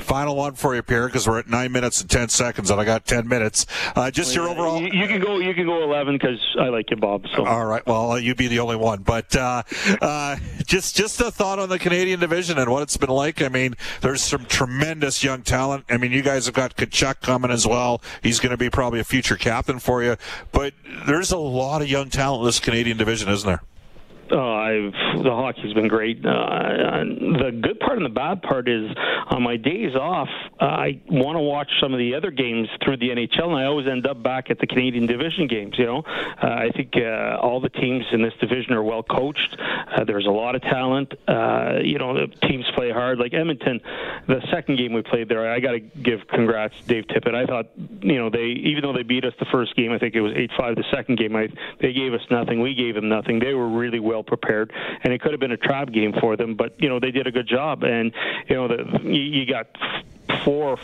Final 0.00 0.36
one 0.36 0.54
for 0.54 0.74
you, 0.74 0.82
Pierre, 0.82 1.06
because 1.06 1.28
we're 1.28 1.38
at 1.38 1.48
nine 1.48 1.72
minutes 1.72 2.00
and 2.00 2.10
ten 2.10 2.28
seconds, 2.28 2.70
and 2.70 2.80
I 2.80 2.84
got 2.86 3.04
ten 3.04 3.28
minutes. 3.28 3.66
Uh, 3.94 4.10
just 4.10 4.34
your 4.34 4.48
overall. 4.48 4.80
You, 4.80 4.88
you, 4.92 5.06
can 5.06 5.20
go. 5.20 5.38
You 5.38 5.52
can 5.54 5.66
go 5.66 5.82
eleven 5.82 6.14
because 6.14 6.40
I 6.58 6.68
like 6.68 6.90
you, 6.90 6.96
Bob. 6.96 7.26
So. 7.34 7.44
All 7.44 7.66
right. 7.66 7.86
Well, 7.86 8.18
you'd 8.18 8.36
be 8.36 8.48
the 8.48 8.60
only 8.60 8.76
one, 8.76 9.02
but 9.02 9.36
uh, 9.36 9.62
uh, 10.00 10.36
just 10.64 10.96
just 10.96 11.20
a 11.20 11.30
thought 11.30 11.58
on 11.58 11.68
the 11.68 11.78
Canadian 11.78 12.20
division 12.20 12.58
and 12.58 12.70
what 12.70 12.82
it's 12.82 12.96
been 12.96 13.10
like. 13.10 13.42
I 13.42 13.48
mean, 13.48 13.74
there's 14.00 14.22
some 14.22 14.46
tremendous 14.46 15.22
young 15.22 15.42
talent. 15.42 15.84
I 15.90 15.98
mean, 15.98 16.12
you 16.12 16.22
guys 16.22 16.46
have 16.46 16.54
got 16.54 16.76
Tkachuk 16.76 17.20
coming 17.20 17.50
as 17.50 17.66
well. 17.66 18.00
He's 18.22 18.40
going 18.40 18.50
to 18.50 18.56
be 18.56 18.70
probably 18.70 19.00
a 19.00 19.04
future 19.04 19.36
captain 19.36 19.78
for 19.78 20.02
you. 20.02 20.16
But 20.52 20.74
there's 21.06 21.32
a 21.32 21.38
lot 21.38 21.82
of 21.82 21.88
young 21.88 22.08
talent 22.08 22.40
in 22.40 22.46
this 22.46 22.60
Canadian 22.60 22.96
division, 22.96 23.28
isn't 23.28 23.46
there? 23.46 23.62
Oh, 24.30 24.54
I've 24.54 25.22
the 25.22 25.30
hockey's 25.30 25.72
been 25.72 25.88
great. 25.88 26.24
Uh, 26.24 27.04
the 27.04 27.58
good 27.62 27.78
part 27.80 27.96
and 27.96 28.04
the 28.04 28.10
bad 28.10 28.42
part 28.42 28.68
is 28.68 28.90
on 29.30 29.42
my 29.42 29.56
days 29.56 29.94
off, 29.94 30.28
I 30.60 31.00
want 31.08 31.36
to 31.36 31.40
watch 31.40 31.70
some 31.80 31.92
of 31.92 31.98
the 31.98 32.14
other 32.14 32.30
games 32.30 32.68
through 32.84 32.96
the 32.98 33.10
NHL, 33.10 33.48
and 33.48 33.56
I 33.56 33.64
always 33.64 33.86
end 33.86 34.06
up 34.06 34.22
back 34.22 34.50
at 34.50 34.58
the 34.58 34.66
Canadian 34.66 35.06
Division 35.06 35.46
games. 35.46 35.74
You 35.78 35.86
know, 35.86 36.02
uh, 36.42 36.46
I 36.46 36.70
think 36.74 36.94
uh, 36.96 37.38
all 37.40 37.60
the 37.60 37.68
teams 37.68 38.04
in 38.12 38.22
this 38.22 38.34
division 38.40 38.72
are 38.72 38.82
well 38.82 39.02
coached. 39.02 39.56
Uh, 39.58 40.04
there's 40.04 40.26
a 40.26 40.30
lot 40.30 40.54
of 40.54 40.62
talent. 40.62 41.14
Uh, 41.28 41.78
you 41.82 41.98
know, 41.98 42.14
the 42.14 42.26
teams 42.48 42.64
play 42.74 42.90
hard. 42.90 43.18
Like 43.18 43.32
Edmonton, 43.32 43.80
the 44.26 44.40
second 44.50 44.76
game 44.76 44.92
we 44.92 45.02
played 45.02 45.28
there, 45.28 45.50
I 45.50 45.60
got 45.60 45.72
to 45.72 45.80
give 45.80 46.26
congrats 46.28 46.74
Dave 46.86 47.04
Tippett. 47.06 47.34
I 47.34 47.46
thought, 47.46 47.66
you 47.76 48.18
know, 48.18 48.30
they 48.30 48.46
even 48.46 48.82
though 48.82 48.92
they 48.92 49.02
beat 49.02 49.24
us 49.24 49.34
the 49.38 49.46
first 49.52 49.76
game, 49.76 49.92
I 49.92 49.98
think 49.98 50.14
it 50.14 50.20
was 50.20 50.32
eight 50.34 50.50
five. 50.56 50.76
The 50.76 50.84
second 50.90 51.18
game, 51.18 51.36
I 51.36 51.48
they 51.80 51.92
gave 51.92 52.12
us 52.12 52.22
nothing. 52.30 52.60
We 52.60 52.74
gave 52.74 52.94
them 52.94 53.08
nothing. 53.08 53.38
They 53.38 53.54
were 53.54 53.68
really 53.68 54.00
well 54.00 54.15
prepared, 54.22 54.72
and 55.02 55.12
it 55.12 55.20
could 55.20 55.32
have 55.32 55.40
been 55.40 55.52
a 55.52 55.56
trap 55.56 55.92
game 55.92 56.12
for 56.20 56.36
them. 56.36 56.54
But 56.54 56.80
you 56.80 56.88
know, 56.88 57.00
they 57.00 57.10
did 57.10 57.26
a 57.26 57.32
good 57.32 57.46
job. 57.46 57.82
And 57.82 58.12
you 58.48 58.56
know, 58.56 58.68
the, 58.68 59.00
you, 59.02 59.20
you 59.20 59.46
got 59.46 59.66
four 60.44 60.78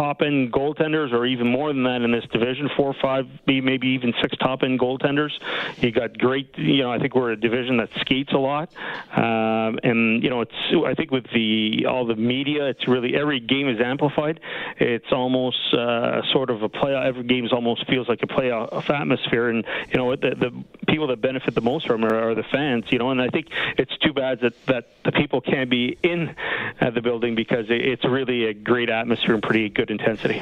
top 0.00 0.22
end 0.22 0.50
goaltenders, 0.52 1.12
or 1.12 1.26
even 1.26 1.46
more 1.46 1.72
than 1.72 1.82
that 1.84 2.00
in 2.02 2.10
this 2.10 2.24
division. 2.32 2.70
Four, 2.76 2.94
five, 3.02 3.26
maybe 3.46 3.88
even 3.88 4.14
six 4.22 4.34
top 4.38 4.62
end 4.62 4.80
goaltenders. 4.80 5.32
You 5.78 5.92
got 5.92 6.16
great. 6.16 6.56
You 6.56 6.84
know, 6.84 6.90
I 6.90 6.98
think 6.98 7.14
we're 7.14 7.32
a 7.32 7.36
division 7.36 7.76
that 7.78 7.90
skates 8.00 8.32
a 8.32 8.38
lot, 8.38 8.72
um, 9.14 9.78
and 9.82 10.22
you 10.22 10.30
know, 10.30 10.40
it's. 10.40 10.54
I 10.86 10.94
think 10.94 11.10
with 11.10 11.26
the 11.34 11.86
all 11.86 12.06
the 12.06 12.16
media, 12.16 12.66
it's 12.66 12.88
really 12.88 13.14
every 13.14 13.40
game 13.40 13.68
is 13.68 13.80
amplified. 13.80 14.40
It's 14.78 15.12
almost 15.12 15.74
uh, 15.74 16.22
sort 16.32 16.50
of 16.50 16.62
a 16.62 16.68
play. 16.68 16.94
Every 16.94 17.24
game 17.24 17.46
almost 17.52 17.86
feels 17.86 18.08
like 18.08 18.22
a 18.22 18.26
playoff 18.26 18.88
atmosphere, 18.88 19.48
and 19.50 19.64
you 19.92 19.98
know, 19.98 20.16
the, 20.16 20.30
the 20.30 20.64
people 20.88 21.08
that 21.08 21.20
benefit 21.20 21.54
the 21.54 21.60
most 21.60 21.86
from 21.86 22.04
it 22.04 22.12
are 22.12 22.34
the 22.34 22.44
fans. 22.44 22.84
You 22.88 22.98
know, 22.98 23.10
and 23.10 23.20
I 23.20 23.28
think 23.28 23.48
it's 23.76 23.96
too 23.98 24.12
bad 24.12 24.40
that 24.40 24.54
that 24.66 24.88
the 25.04 25.12
people 25.12 25.40
can't 25.40 25.68
be 25.68 25.98
in 26.02 26.34
uh, 26.80 26.90
the 26.90 27.02
building 27.02 27.34
because 27.34 27.66
it's 27.68 28.04
really 28.04 28.46
a 28.46 28.54
great 28.54 28.88
atmosphere 28.88 29.34
and 29.34 29.42
pretty 29.42 29.68
good 29.68 29.89
intensity. 29.90 30.40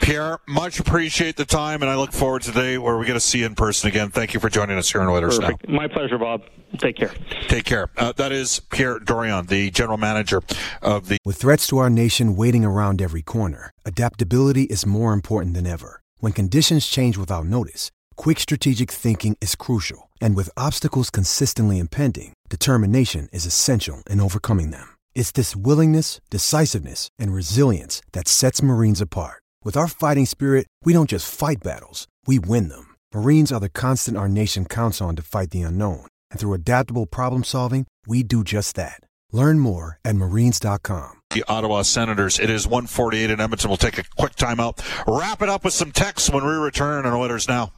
Pierre, 0.00 0.38
much 0.48 0.80
appreciate 0.80 1.36
the 1.36 1.44
time, 1.44 1.82
and 1.82 1.90
I 1.90 1.96
look 1.96 2.12
forward 2.12 2.42
to 2.42 2.50
the 2.50 2.60
day 2.60 2.78
where 2.78 2.96
we 2.96 3.06
get 3.06 3.12
to 3.12 3.20
see 3.20 3.40
you 3.40 3.46
in 3.46 3.54
person 3.54 3.88
again. 3.88 4.10
Thank 4.10 4.34
you 4.34 4.40
for 4.40 4.48
joining 4.48 4.78
us 4.78 4.90
here 4.90 5.02
in 5.02 5.08
Oilers 5.08 5.38
Perfect. 5.38 5.68
Now. 5.68 5.76
My 5.76 5.88
pleasure, 5.88 6.18
Bob. 6.18 6.42
Take 6.78 6.96
care. 6.96 7.12
Take 7.48 7.64
care. 7.64 7.90
Uh, 7.96 8.12
that 8.12 8.32
is 8.32 8.60
Pierre 8.70 8.98
Dorion, 8.98 9.46
the 9.48 9.70
general 9.70 9.98
manager 9.98 10.42
of 10.82 11.08
the. 11.08 11.18
With 11.24 11.36
threats 11.36 11.66
to 11.68 11.78
our 11.78 11.90
nation 11.90 12.36
waiting 12.36 12.64
around 12.64 13.02
every 13.02 13.22
corner, 13.22 13.70
adaptability 13.84 14.64
is 14.64 14.86
more 14.86 15.12
important 15.12 15.54
than 15.54 15.66
ever. 15.66 16.00
When 16.18 16.32
conditions 16.32 16.86
change 16.86 17.18
without 17.18 17.46
notice, 17.46 17.90
quick 18.16 18.38
strategic 18.40 18.90
thinking 18.90 19.36
is 19.40 19.54
crucial, 19.54 20.10
and 20.20 20.36
with 20.36 20.50
obstacles 20.56 21.10
consistently 21.10 21.78
impending, 21.78 22.32
determination 22.48 23.28
is 23.32 23.46
essential 23.46 24.02
in 24.08 24.20
overcoming 24.20 24.70
them. 24.70 24.88
It's 25.20 25.32
this 25.32 25.54
willingness, 25.54 26.18
decisiveness, 26.30 27.10
and 27.18 27.30
resilience 27.30 28.00
that 28.12 28.26
sets 28.26 28.62
Marines 28.62 29.02
apart. 29.02 29.42
With 29.62 29.76
our 29.76 29.86
fighting 29.86 30.24
spirit, 30.24 30.66
we 30.82 30.94
don't 30.94 31.10
just 31.10 31.30
fight 31.30 31.62
battles, 31.62 32.06
we 32.26 32.38
win 32.38 32.70
them. 32.70 32.96
Marines 33.12 33.52
are 33.52 33.60
the 33.60 33.68
constant 33.68 34.16
our 34.16 34.30
nation 34.30 34.64
counts 34.64 35.02
on 35.02 35.16
to 35.16 35.22
fight 35.22 35.50
the 35.50 35.60
unknown. 35.60 36.06
And 36.30 36.40
through 36.40 36.54
adaptable 36.54 37.04
problem 37.04 37.44
solving, 37.44 37.86
we 38.06 38.22
do 38.22 38.42
just 38.42 38.76
that. 38.76 39.00
Learn 39.30 39.58
more 39.58 39.98
at 40.06 40.16
marines.com. 40.16 41.20
The 41.28 41.44
Ottawa 41.46 41.82
Senators. 41.82 42.38
It 42.38 42.48
is 42.48 42.66
148 42.66 43.30
in 43.30 43.40
Edmonton. 43.40 43.68
We'll 43.68 43.76
take 43.76 43.98
a 43.98 44.04
quick 44.16 44.36
timeout. 44.36 44.80
Wrap 45.06 45.42
it 45.42 45.50
up 45.50 45.64
with 45.64 45.74
some 45.74 45.92
texts 45.92 46.30
when 46.30 46.46
we 46.46 46.52
return 46.52 47.04
on 47.04 47.12
Oilers 47.12 47.46
Now. 47.46 47.72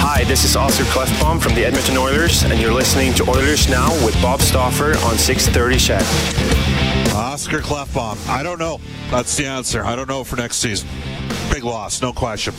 Hi, 0.00 0.24
this 0.24 0.44
is 0.44 0.56
Oscar 0.56 0.84
Klefbom 0.84 1.40
from 1.40 1.54
the 1.54 1.64
Edmonton 1.64 1.96
Oilers, 1.96 2.42
and 2.42 2.60
you're 2.60 2.72
listening 2.72 3.14
to 3.14 3.28
Oilers 3.28 3.68
Now 3.68 3.90
with 4.04 4.14
Bob 4.22 4.40
Stauffer 4.40 4.96
on 4.98 5.16
630 5.16 5.78
CHED. 5.78 7.14
Oscar 7.14 7.60
Klefbom. 7.60 8.28
I 8.28 8.42
don't 8.42 8.58
know. 8.58 8.80
That's 9.10 9.36
the 9.36 9.46
answer. 9.46 9.84
I 9.84 9.96
don't 9.96 10.08
know 10.08 10.24
for 10.24 10.36
next 10.36 10.56
season. 10.56 10.88
Big 11.50 11.64
loss, 11.64 12.02
no 12.02 12.12
question. 12.12 12.54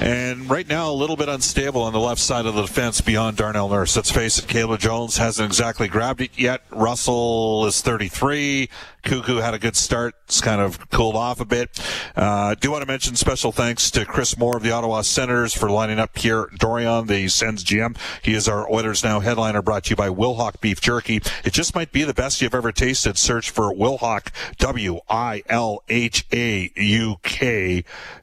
And 0.00 0.48
right 0.48 0.66
now, 0.66 0.90
a 0.90 0.94
little 0.94 1.16
bit 1.16 1.28
unstable 1.28 1.82
on 1.82 1.92
the 1.92 2.00
left 2.00 2.20
side 2.20 2.46
of 2.46 2.54
the 2.54 2.62
defense 2.62 3.02
beyond 3.02 3.36
Darnell 3.36 3.68
Nurse. 3.68 3.94
Let's 3.94 4.10
face 4.10 4.38
it, 4.38 4.48
Caleb 4.48 4.80
Jones 4.80 5.18
hasn't 5.18 5.46
exactly 5.46 5.88
grabbed 5.88 6.22
it 6.22 6.30
yet. 6.38 6.62
Russell 6.70 7.66
is 7.66 7.82
33. 7.82 8.70
Cuckoo 9.02 9.36
had 9.36 9.54
a 9.54 9.58
good 9.58 9.76
start. 9.76 10.14
It's 10.24 10.40
kind 10.40 10.60
of 10.60 10.90
cooled 10.90 11.16
off 11.16 11.40
a 11.40 11.44
bit. 11.44 11.70
Uh, 12.16 12.54
do 12.54 12.70
want 12.70 12.82
to 12.82 12.86
mention 12.86 13.16
special 13.16 13.52
thanks 13.52 13.90
to 13.92 14.04
Chris 14.04 14.36
Moore 14.38 14.56
of 14.56 14.62
the 14.62 14.70
Ottawa 14.70 15.02
Senators 15.02 15.54
for 15.54 15.70
lining 15.70 15.98
up 15.98 16.14
Pierre 16.14 16.46
Dorion, 16.58 17.06
the 17.06 17.28
Sens 17.28 17.64
GM. 17.64 17.96
He 18.22 18.34
is 18.34 18.48
our 18.48 18.70
Oilers 18.72 19.02
Now 19.02 19.20
headliner 19.20 19.62
brought 19.62 19.84
to 19.84 19.90
you 19.90 19.96
by 19.96 20.08
Wilhauk 20.08 20.60
Beef 20.60 20.80
Jerky. 20.80 21.22
It 21.44 21.52
just 21.52 21.74
might 21.74 21.92
be 21.92 22.04
the 22.04 22.14
best 22.14 22.40
you've 22.40 22.54
ever 22.54 22.72
tasted. 22.72 23.18
Search 23.18 23.50
for 23.50 23.74
Wilhauk, 23.74 24.28
W-I-L-H-A-U-K 24.58 25.04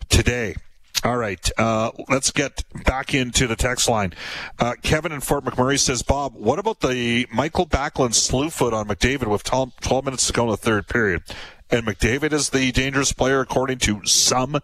today. 0.10 0.55
All 1.04 1.18
right, 1.18 1.50
uh, 1.60 1.91
let's 2.10 2.32
get 2.32 2.63
back 2.86 3.13
into 3.13 3.45
the 3.45 3.56
text 3.56 3.88
line. 3.88 4.13
Uh, 4.58 4.74
Kevin 4.82 5.12
in 5.12 5.21
Fort 5.21 5.45
McMurray 5.45 5.80
says, 5.80 6.02
Bob, 6.02 6.34
what 6.34 6.58
about 6.58 6.80
the 6.80 7.28
Mikael 7.32 7.67
Backlund 7.67 8.15
slew 8.15 8.50
foot 8.50 8.74
on 8.74 8.88
McDavid 8.88 9.28
with 9.28 9.43
12, 9.43 9.80
12 9.80 10.06
minutes 10.06 10.28
to 10.28 10.34
go 10.34 10.45
in 10.45 10.50
the 10.50 10.58
third 10.58 10.88
period? 10.88 11.21
And 11.69 11.86
McDavid 11.86 12.32
is 12.32 12.50
the 12.50 12.71
dangerous 12.71 13.12
player 13.12 13.41
according 13.41 13.80
to 13.80 14.02
some 14.06 14.60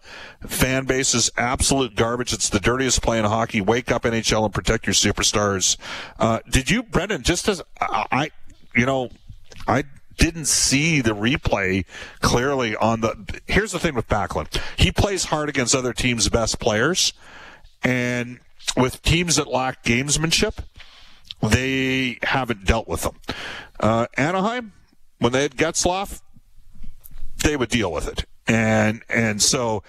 fan 0.46 0.86
bases. 0.86 1.30
Absolute 1.36 1.94
garbage. 1.94 2.32
It's 2.32 2.48
the 2.48 2.60
dirtiest 2.60 3.02
play 3.02 3.18
in 3.18 3.26
hockey. 3.26 3.60
Wake 3.60 3.92
up 3.92 4.02
NHL 4.02 4.44
and 4.44 4.54
protect 4.54 4.86
your 4.86 4.94
superstars. 4.94 5.76
Uh, 6.18 6.40
did 6.50 6.70
you, 6.70 6.82
Brendan, 6.82 7.22
just 7.22 7.46
as 7.48 7.62
I, 7.80 8.30
you 8.74 8.86
know, 8.86 9.10
I 9.68 9.84
didn't 10.16 10.46
see 10.46 11.00
the 11.00 11.14
replay 11.14 11.84
clearly 12.20 12.76
on 12.76 13.00
the. 13.00 13.40
Here's 13.46 13.72
the 13.72 13.78
thing 13.78 13.94
with 13.94 14.08
Backlund. 14.08 14.60
He 14.76 14.90
plays 14.90 15.24
hard 15.24 15.48
against 15.48 15.74
other 15.74 15.92
teams' 15.92 16.28
best 16.28 16.58
players, 16.58 17.12
and 17.82 18.40
with 18.76 19.02
teams 19.02 19.36
that 19.36 19.46
lack 19.46 19.84
gamesmanship, 19.84 20.58
they 21.42 22.18
haven't 22.22 22.64
dealt 22.64 22.88
with 22.88 23.02
them. 23.02 23.16
Uh, 23.80 24.06
Anaheim, 24.16 24.72
when 25.18 25.32
they 25.32 25.42
had 25.42 25.56
Getzlaf, 25.56 26.22
they 27.42 27.56
would 27.56 27.68
deal 27.68 27.92
with 27.92 28.08
it, 28.08 28.24
and 28.46 29.02
and 29.08 29.42
so 29.42 29.82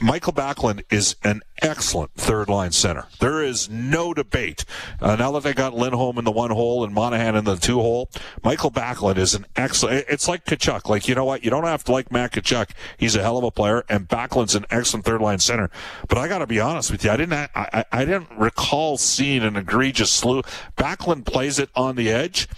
Mikael 0.00 0.32
Backlund 0.32 0.84
is 0.90 1.16
an 1.22 1.42
excellent 1.60 2.12
third 2.14 2.48
line 2.48 2.72
center. 2.72 3.06
There 3.20 3.42
is 3.42 3.68
no 3.68 4.12
debate. 4.12 4.64
Uh, 5.00 5.16
now 5.16 5.32
that 5.32 5.42
they 5.42 5.54
got 5.54 5.74
Lindholm 5.74 6.18
in 6.18 6.24
the 6.24 6.30
one 6.30 6.50
hole 6.50 6.84
and 6.84 6.92
Monahan 6.92 7.36
in 7.36 7.44
the 7.44 7.56
two 7.56 7.80
hole, 7.80 8.10
Mikael 8.44 8.70
Backlund 8.70 9.16
is 9.16 9.34
an 9.34 9.46
excellent. 9.54 10.06
It's 10.08 10.28
like 10.28 10.44
Tkachuk. 10.44 10.88
Like 10.88 11.08
you 11.08 11.14
know 11.14 11.24
what? 11.24 11.44
You 11.44 11.50
don't 11.50 11.64
have 11.64 11.84
to 11.84 11.92
like 11.92 12.10
Matt 12.10 12.32
Tkachuk. 12.32 12.70
He's 12.96 13.16
a 13.16 13.22
hell 13.22 13.38
of 13.38 13.44
a 13.44 13.50
player, 13.50 13.84
and 13.88 14.08
Backlund's 14.08 14.54
an 14.54 14.66
excellent 14.70 15.04
third 15.04 15.20
line 15.20 15.38
center. 15.38 15.70
But 16.08 16.18
I 16.18 16.28
got 16.28 16.38
to 16.38 16.46
be 16.46 16.60
honest 16.60 16.90
with 16.90 17.04
you. 17.04 17.10
I 17.10 17.16
didn't. 17.16 17.50
I, 17.54 17.84
I 17.92 18.04
didn't 18.04 18.30
recall 18.36 18.96
seeing 18.96 19.42
an 19.42 19.56
egregious 19.56 20.10
slew. 20.10 20.42
Backlund 20.76 21.26
plays 21.26 21.58
it 21.58 21.70
on 21.74 21.96
the 21.96 22.10
edge 22.10 22.48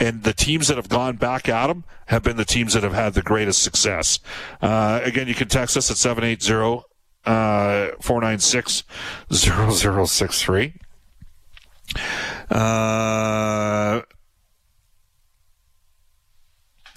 and 0.00 0.22
the 0.24 0.32
teams 0.32 0.68
that 0.68 0.76
have 0.76 0.88
gone 0.88 1.16
back 1.16 1.48
at 1.48 1.68
them 1.68 1.84
have 2.06 2.22
been 2.22 2.36
the 2.36 2.44
teams 2.44 2.74
that 2.74 2.82
have 2.82 2.94
had 2.94 3.14
the 3.14 3.22
greatest 3.22 3.62
success. 3.62 4.18
Uh, 4.60 5.00
again, 5.04 5.28
you 5.28 5.34
can 5.34 5.48
text 5.48 5.76
us 5.76 5.90
at 5.90 5.96
780 5.96 6.84
uh, 7.24 7.90
496 8.00 8.82
0063. 9.30 10.74
Uh, 12.50 14.00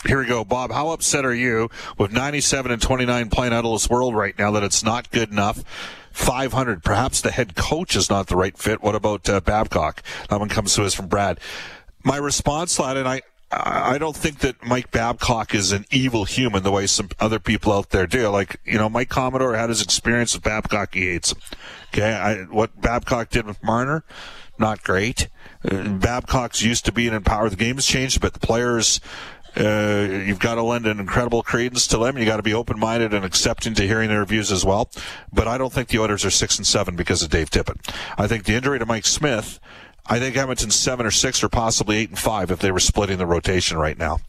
here 0.07 0.19
we 0.19 0.25
go, 0.25 0.43
Bob. 0.43 0.71
How 0.71 0.89
upset 0.89 1.25
are 1.25 1.33
you 1.33 1.69
with 1.97 2.11
97 2.11 2.71
and 2.71 2.81
29 2.81 3.29
playing 3.29 3.53
out 3.53 3.65
of 3.65 3.71
this 3.71 3.89
world 3.89 4.15
right 4.15 4.37
now 4.37 4.51
that 4.51 4.63
it's 4.63 4.83
not 4.83 5.11
good 5.11 5.31
enough? 5.31 5.63
500. 6.11 6.83
Perhaps 6.83 7.21
the 7.21 7.31
head 7.31 7.55
coach 7.55 7.95
is 7.95 8.09
not 8.09 8.27
the 8.27 8.37
right 8.37 8.57
fit. 8.57 8.81
What 8.81 8.95
about 8.95 9.27
uh, 9.27 9.41
Babcock? 9.41 10.01
That 10.29 10.39
one 10.39 10.47
comes 10.47 10.73
to 10.75 10.85
us 10.85 10.93
from 10.93 11.07
Brad 11.07 11.39
my 12.05 12.17
response 12.17 12.77
that, 12.77 12.95
and 12.95 13.07
I, 13.07 13.21
I 13.51 13.97
don't 13.97 14.15
think 14.15 14.39
that 14.39 14.63
Mike 14.65 14.91
Babcock 14.91 15.53
is 15.53 15.71
an 15.71 15.85
evil 15.91 16.25
human 16.25 16.63
the 16.63 16.71
way 16.71 16.87
some 16.87 17.09
other 17.19 17.39
people 17.39 17.73
out 17.73 17.89
there 17.89 18.07
do. 18.07 18.27
Like, 18.29 18.59
you 18.65 18.77
know, 18.77 18.89
Mike 18.89 19.09
Commodore 19.09 19.55
had 19.55 19.69
his 19.69 19.81
experience 19.81 20.33
with 20.33 20.43
Babcock. 20.43 20.93
He 20.93 21.07
hates 21.07 21.31
him. 21.31 21.39
Okay. 21.93 22.13
I, 22.13 22.43
what 22.43 22.79
Babcock 22.79 23.29
did 23.29 23.45
with 23.45 23.63
Marner, 23.63 24.03
not 24.59 24.83
great. 24.83 25.29
Uh, 25.69 25.89
Babcock's 25.89 26.61
used 26.61 26.85
to 26.85 26.91
being 26.91 27.13
in 27.13 27.23
power. 27.23 27.49
The 27.49 27.55
game's 27.55 27.85
changed, 27.85 28.19
but 28.19 28.33
the 28.33 28.39
players, 28.39 28.99
uh, 29.57 30.07
you've 30.25 30.39
got 30.39 30.55
to 30.55 30.63
lend 30.63 30.85
an 30.85 30.99
incredible 30.99 31.41
credence 31.41 31.87
to 31.87 31.97
them. 31.97 32.17
You 32.17 32.25
got 32.25 32.37
to 32.37 32.43
be 32.43 32.53
open-minded 32.53 33.13
and 33.13 33.23
accepting 33.23 33.73
to 33.75 33.87
hearing 33.87 34.09
their 34.09 34.25
views 34.25 34.51
as 34.51 34.65
well. 34.65 34.89
But 35.31 35.47
I 35.47 35.57
don't 35.57 35.71
think 35.71 35.87
the 35.89 35.99
Oilers 35.99 36.25
are 36.25 36.31
six 36.31 36.57
and 36.57 36.67
seven 36.67 36.95
because 36.95 37.23
of 37.23 37.29
Dave 37.29 37.49
Tippett. 37.49 37.93
I 38.17 38.27
think 38.27 38.43
the 38.43 38.53
injury 38.53 38.79
to 38.79 38.85
Mike 38.85 39.05
Smith 39.05 39.59
I 40.07 40.19
think 40.19 40.37
Edmonton's 40.37 40.75
seven 40.75 41.05
or 41.05 41.11
six 41.11 41.43
or 41.43 41.49
possibly 41.49 41.97
eight 41.97 42.09
and 42.09 42.19
five 42.19 42.51
if 42.51 42.59
they 42.59 42.71
were 42.71 42.79
splitting 42.79 43.17
the 43.17 43.25
rotation 43.25 43.77
right 43.77 43.97
now. 43.97 44.19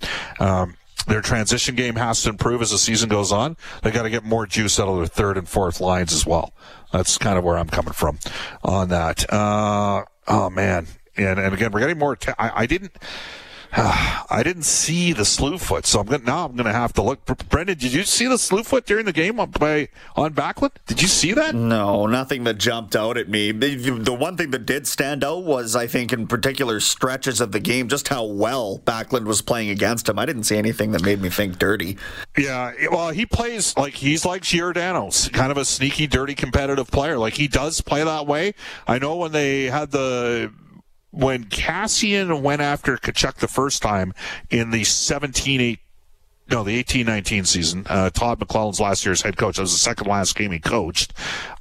Um, 0.41 0.77
their 1.07 1.21
transition 1.21 1.75
game 1.75 1.97
has 1.97 2.23
to 2.23 2.31
improve 2.31 2.62
as 2.62 2.71
the 2.71 2.79
season 2.79 3.09
goes 3.09 3.31
on. 3.31 3.57
They 3.83 3.91
got 3.91 4.03
to 4.03 4.11
get 4.11 4.25
more 4.25 4.47
juice 4.47 4.81
out 4.81 4.89
of 4.89 4.97
their 4.97 5.07
third 5.07 5.39
and 5.39 5.49
fourth 5.49 5.81
lines 5.81 6.12
as 6.12 6.27
well. 6.27 6.53
That's 6.93 7.19
kind 7.19 7.39
of 7.39 7.45
where 7.45 7.59
I'm 7.59 7.69
coming 7.69 7.93
from 7.93 8.19
on 8.65 8.89
that. 8.89 9.33
Uh, 9.33 10.05
Oh 10.29 10.51
man, 10.51 10.87
and 11.17 11.39
and 11.39 11.55
again, 11.55 11.71
we're 11.73 11.81
getting 11.81 11.99
more. 11.99 12.19
I 12.39 12.67
didn't. 12.67 12.97
I 13.79 14.41
didn't 14.43 14.62
see 14.62 15.12
the 15.12 15.27
slew 15.27 15.59
foot, 15.59 15.85
so 15.85 16.01
I'm 16.01 16.07
gonna, 16.07 16.25
now 16.25 16.47
I'm 16.47 16.53
going 16.53 16.65
to 16.65 16.73
have 16.73 16.95
to 16.95 17.03
look. 17.03 17.27
Brendan, 17.51 17.77
did 17.77 17.93
you 17.93 18.05
see 18.05 18.27
the 18.27 18.39
slew 18.39 18.62
foot 18.62 18.87
during 18.87 19.05
the 19.05 19.12
game 19.12 19.39
on 19.39 19.51
by 19.51 19.91
on 20.15 20.33
Backlund? 20.33 20.71
Did 20.87 21.03
you 21.03 21.09
see 21.09 21.35
that? 21.35 21.55
No, 21.55 22.07
nothing 22.07 22.45
that 22.45 22.55
jumped 22.55 22.97
out 22.97 23.19
at 23.19 23.29
me. 23.29 23.53
The, 23.53 23.77
the 23.91 24.15
one 24.15 24.39
thing 24.39 24.51
that 24.53 24.65
did 24.65 24.87
stand 24.87 25.23
out 25.23 25.45
was, 25.45 25.77
I 25.77 25.87
think, 25.87 26.11
in 26.11 26.27
particular 26.27 26.81
stretches 26.81 27.39
of 27.39 27.53
the 27.53 27.61
game, 27.61 27.89
just 27.89 28.09
how 28.09 28.25
well 28.25 28.79
Backlund 28.79 29.27
was 29.27 29.43
playing 29.43 29.69
against 29.69 30.09
him. 30.09 30.19
I 30.19 30.25
didn't 30.25 30.45
see 30.45 30.57
anything 30.57 30.93
that 30.93 31.05
made 31.05 31.21
me 31.21 31.29
think 31.29 31.59
dirty. 31.59 31.99
Yeah, 32.39 32.73
well, 32.91 33.11
he 33.11 33.27
plays 33.27 33.77
like 33.77 33.93
he's 33.93 34.25
like 34.25 34.41
Giordano's, 34.41 35.29
kind 35.29 35.53
of 35.53 35.59
a 35.59 35.67
sneaky, 35.67 36.07
dirty, 36.07 36.35
competitive 36.35 36.91
player. 36.91 37.19
Like 37.19 37.35
he 37.35 37.47
does 37.47 37.83
play 37.83 38.03
that 38.03 38.27
way. 38.27 38.55
I 38.87 38.99
know 38.99 39.17
when 39.17 39.33
they 39.33 39.65
had 39.65 39.91
the 39.91 40.51
when 41.11 41.45
Kassian 41.45 42.42
went 42.42 42.61
after 42.61 42.97
Tkachuk 42.97 43.37
the 43.37 43.49
first 43.49 43.83
time 43.83 44.12
in 44.51 44.71
the 44.71 44.85
17 44.85 45.61
8 45.61 45.79
no, 46.49 46.62
the 46.62 46.83
18-19 46.83 47.45
season. 47.45 47.85
Uh, 47.88 48.09
Todd 48.11 48.38
McLellan's 48.38 48.79
last 48.79 49.05
year's 49.05 49.23
head 49.23 49.37
coach. 49.37 49.57
That 49.57 49.62
was 49.62 49.73
the 49.73 49.79
second 49.79 50.07
last 50.07 50.37
game 50.37 50.53
he 50.53 50.61
coached. 50.61 51.12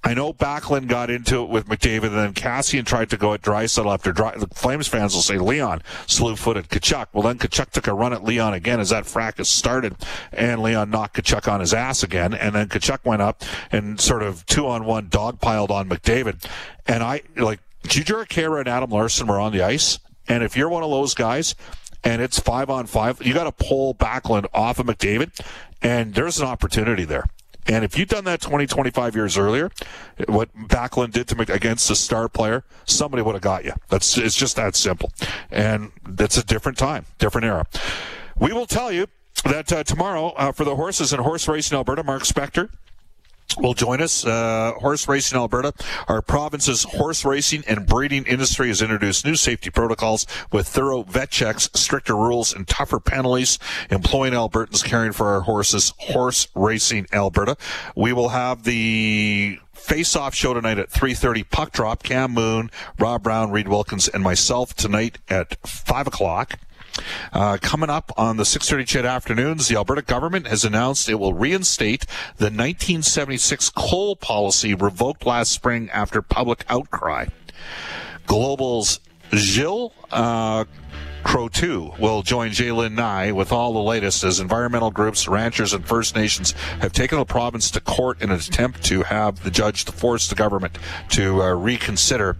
I 0.03 0.13
know 0.13 0.31
Backlund 0.31 0.87
got 0.87 1.09
into 1.09 1.41
it 1.41 1.49
with 1.49 1.67
McDavid, 1.67 2.07
and 2.07 2.15
then 2.15 2.33
Kassian 2.33 2.85
tried 2.85 3.09
to 3.09 3.17
go 3.17 3.33
at 3.33 3.41
Draisaitl 3.41 3.91
after 3.91 4.11
Dry, 4.11 4.37
the 4.37 4.45
Flames 4.53 4.87
fans 4.87 5.15
will 5.15 5.23
say 5.23 5.39
Leon 5.39 5.81
slew-footed 6.05 6.69
Tkachuk. 6.69 7.07
Well, 7.13 7.23
then 7.23 7.39
Tkachuk 7.39 7.71
took 7.71 7.87
a 7.87 7.93
run 7.93 8.13
at 8.13 8.23
Leon 8.23 8.53
again 8.53 8.79
as 8.79 8.91
that 8.91 9.07
fracas 9.07 9.49
started, 9.49 9.95
and 10.31 10.61
Leon 10.61 10.91
knocked 10.91 11.17
Tkachuk 11.17 11.51
on 11.51 11.61
his 11.61 11.73
ass 11.73 12.03
again, 12.03 12.35
and 12.35 12.53
then 12.53 12.67
Tkachuk 12.69 13.03
went 13.05 13.23
up 13.23 13.43
and 13.71 13.99
sort 13.99 14.21
of 14.21 14.45
two-on-one 14.45 15.07
dogpiled 15.07 15.71
on 15.71 15.89
McDavid. 15.89 16.45
And 16.85 17.01
I, 17.01 17.23
like, 17.35 17.59
Jujhar 17.85 18.27
Khaira 18.27 18.59
and 18.59 18.67
Adam 18.67 18.89
Larsson 18.89 19.27
were 19.27 19.39
on 19.39 19.51
the 19.51 19.61
ice, 19.61 19.99
and 20.27 20.43
if 20.43 20.57
you're 20.57 20.69
one 20.69 20.83
of 20.83 20.89
those 20.89 21.13
guys, 21.13 21.55
and 22.03 22.21
it's 22.21 22.39
five 22.39 22.69
on 22.69 22.85
five, 22.85 23.25
you 23.25 23.33
got 23.33 23.45
to 23.45 23.65
pull 23.65 23.95
Backlund 23.95 24.45
off 24.53 24.79
of 24.79 24.85
McDavid, 24.85 25.39
and 25.81 26.13
there's 26.13 26.39
an 26.39 26.47
opportunity 26.47 27.05
there. 27.05 27.25
And 27.67 27.83
if 27.83 27.97
you'd 27.97 28.09
done 28.09 28.25
that 28.25 28.41
20, 28.41 28.67
25 28.67 29.15
years 29.15 29.37
earlier, 29.37 29.71
what 30.27 30.55
Backlund 30.55 31.11
did 31.11 31.27
to 31.29 31.35
Mc, 31.35 31.49
against 31.49 31.89
a 31.89 31.95
star 31.95 32.29
player, 32.29 32.63
somebody 32.85 33.23
would 33.23 33.33
have 33.33 33.41
got 33.41 33.65
you. 33.65 33.73
That's 33.89 34.17
it's 34.17 34.35
just 34.35 34.55
that 34.55 34.75
simple. 34.75 35.11
And 35.49 35.91
it's 36.19 36.37
a 36.37 36.45
different 36.45 36.77
time, 36.77 37.05
different 37.17 37.45
era. 37.45 37.65
We 38.39 38.53
will 38.53 38.67
tell 38.67 38.91
you 38.91 39.07
that 39.45 39.71
uh, 39.73 39.83
tomorrow 39.83 40.27
uh, 40.37 40.51
for 40.51 40.63
the 40.63 40.75
horses 40.75 41.11
and 41.11 41.23
horse 41.23 41.47
racing 41.47 41.75
Alberta, 41.75 42.03
Mark 42.03 42.21
Spector 42.23 42.69
will 43.57 43.73
join 43.73 44.01
us. 44.01 44.25
Uh, 44.25 44.73
horse 44.77 45.07
racing 45.07 45.37
Alberta, 45.37 45.73
our 46.07 46.21
province's 46.21 46.83
horse 46.83 47.23
racing 47.25 47.63
and 47.67 47.85
breeding 47.85 48.25
industry 48.25 48.67
has 48.67 48.81
introduced 48.81 49.25
new 49.25 49.35
safety 49.35 49.69
protocols 49.69 50.25
with 50.51 50.67
thorough 50.67 51.03
vet 51.03 51.29
checks, 51.29 51.69
stricter 51.73 52.15
rules, 52.15 52.53
and 52.53 52.67
tougher 52.67 52.99
penalties. 52.99 53.59
Employing 53.89 54.33
Albertans 54.33 54.83
caring 54.83 55.11
for 55.11 55.27
our 55.27 55.41
horses. 55.41 55.93
Horse 55.97 56.47
racing 56.55 57.07
Alberta. 57.13 57.57
We 57.95 58.13
will 58.13 58.29
have 58.29 58.63
the 58.63 59.59
face-off 59.73 60.33
show 60.33 60.53
tonight 60.53 60.79
at 60.79 60.89
3.30 60.89 61.49
puck 61.49 61.71
drop 61.71 62.01
cam 62.01 62.31
moon 62.31 62.71
rob 62.97 63.21
brown 63.21 63.51
reed 63.51 63.67
wilkins 63.67 64.07
and 64.07 64.23
myself 64.23 64.73
tonight 64.73 65.19
at 65.29 65.57
5 65.67 66.07
o'clock 66.07 66.57
uh, 67.33 67.57
coming 67.61 67.89
up 67.89 68.11
on 68.17 68.37
the 68.37 68.43
6:30 68.43 68.85
CHED 68.85 69.05
afternoons, 69.05 69.67
the 69.67 69.75
Alberta 69.75 70.01
government 70.01 70.47
has 70.47 70.63
announced 70.63 71.09
it 71.09 71.15
will 71.15 71.33
reinstate 71.33 72.05
the 72.37 72.45
1976 72.45 73.69
coal 73.69 74.15
policy 74.15 74.73
revoked 74.73 75.25
last 75.25 75.51
spring 75.51 75.89
after 75.91 76.21
public 76.21 76.65
outcry. 76.69 77.27
Global's 78.27 78.99
Jill 79.31 79.93
uh, 80.11 80.65
Croteau 81.25 81.97
will 81.99 82.21
join 82.21 82.51
Jaylen 82.51 82.93
Nye 82.93 83.31
with 83.31 83.51
all 83.51 83.73
the 83.73 83.81
latest 83.81 84.23
as 84.23 84.39
environmental 84.39 84.91
groups, 84.91 85.27
ranchers, 85.27 85.73
and 85.73 85.85
First 85.85 86.15
Nations 86.15 86.51
have 86.79 86.93
taken 86.93 87.17
the 87.17 87.25
province 87.25 87.71
to 87.71 87.81
court 87.81 88.21
in 88.21 88.29
an 88.29 88.37
attempt 88.37 88.83
to 88.85 89.01
have 89.01 89.43
the 89.43 89.49
judge 89.49 89.85
to 89.85 89.91
force 89.91 90.29
the 90.29 90.35
government 90.35 90.77
to 91.09 91.41
uh, 91.41 91.51
reconsider 91.53 92.37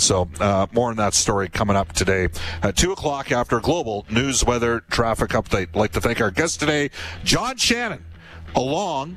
so, 0.00 0.28
uh, 0.40 0.66
more 0.72 0.90
on 0.90 0.96
that 0.96 1.14
story 1.14 1.48
coming 1.48 1.76
up 1.76 1.92
today 1.92 2.28
at 2.62 2.76
2 2.76 2.92
o'clock 2.92 3.30
after 3.32 3.60
Global 3.60 4.06
News 4.10 4.44
Weather 4.44 4.80
Traffic 4.90 5.30
Update. 5.30 5.68
I'd 5.68 5.76
like 5.76 5.92
to 5.92 6.00
thank 6.00 6.20
our 6.20 6.30
guest 6.30 6.60
today, 6.60 6.90
John 7.24 7.56
Shannon, 7.56 8.04
along 8.54 9.16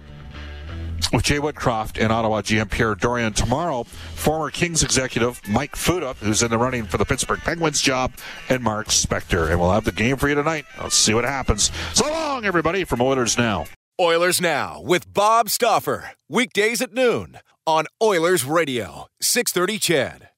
with 1.12 1.24
Jay 1.24 1.38
Woodcroft 1.38 2.02
and 2.02 2.12
Ottawa 2.12 2.42
GM 2.42 2.70
Pierre 2.70 2.96
Dorion 2.96 3.34
Tomorrow, 3.34 3.84
former 3.84 4.50
Kings 4.50 4.84
executive 4.84 5.42
Mike 5.48 5.74
Futa, 5.76 6.16
who's 6.18 6.42
in 6.42 6.50
the 6.50 6.58
running 6.58 6.86
for 6.86 6.98
the 6.98 7.06
Pittsburgh 7.06 7.40
Penguins 7.40 7.82
job, 7.82 8.14
and 8.50 8.64
Mark 8.64 8.88
Spector. 8.88 9.50
And 9.50 9.60
we'll 9.60 9.72
have 9.72 9.86
the 9.86 9.92
game 9.92 10.18
for 10.18 10.30
you 10.30 10.36
tonight. 10.36 10.66
Let's 10.82 10.96
see 10.96 11.14
what 11.14 11.26
happens. 11.26 11.72
So 11.94 12.10
long, 12.10 12.46
everybody, 12.46 12.84
from 12.84 13.02
Oilers 13.02 13.38
Now. 13.38 13.66
Oilers 14.00 14.42
Now 14.42 14.82
with 14.82 15.14
Bob 15.14 15.50
Stauffer. 15.50 16.12
Weekdays 16.28 16.82
at 16.82 16.94
noon 16.94 17.38
on 17.68 17.86
Oilers 18.02 18.44
Radio, 18.44 19.08
630 19.22 19.80
CHED. 19.80 20.30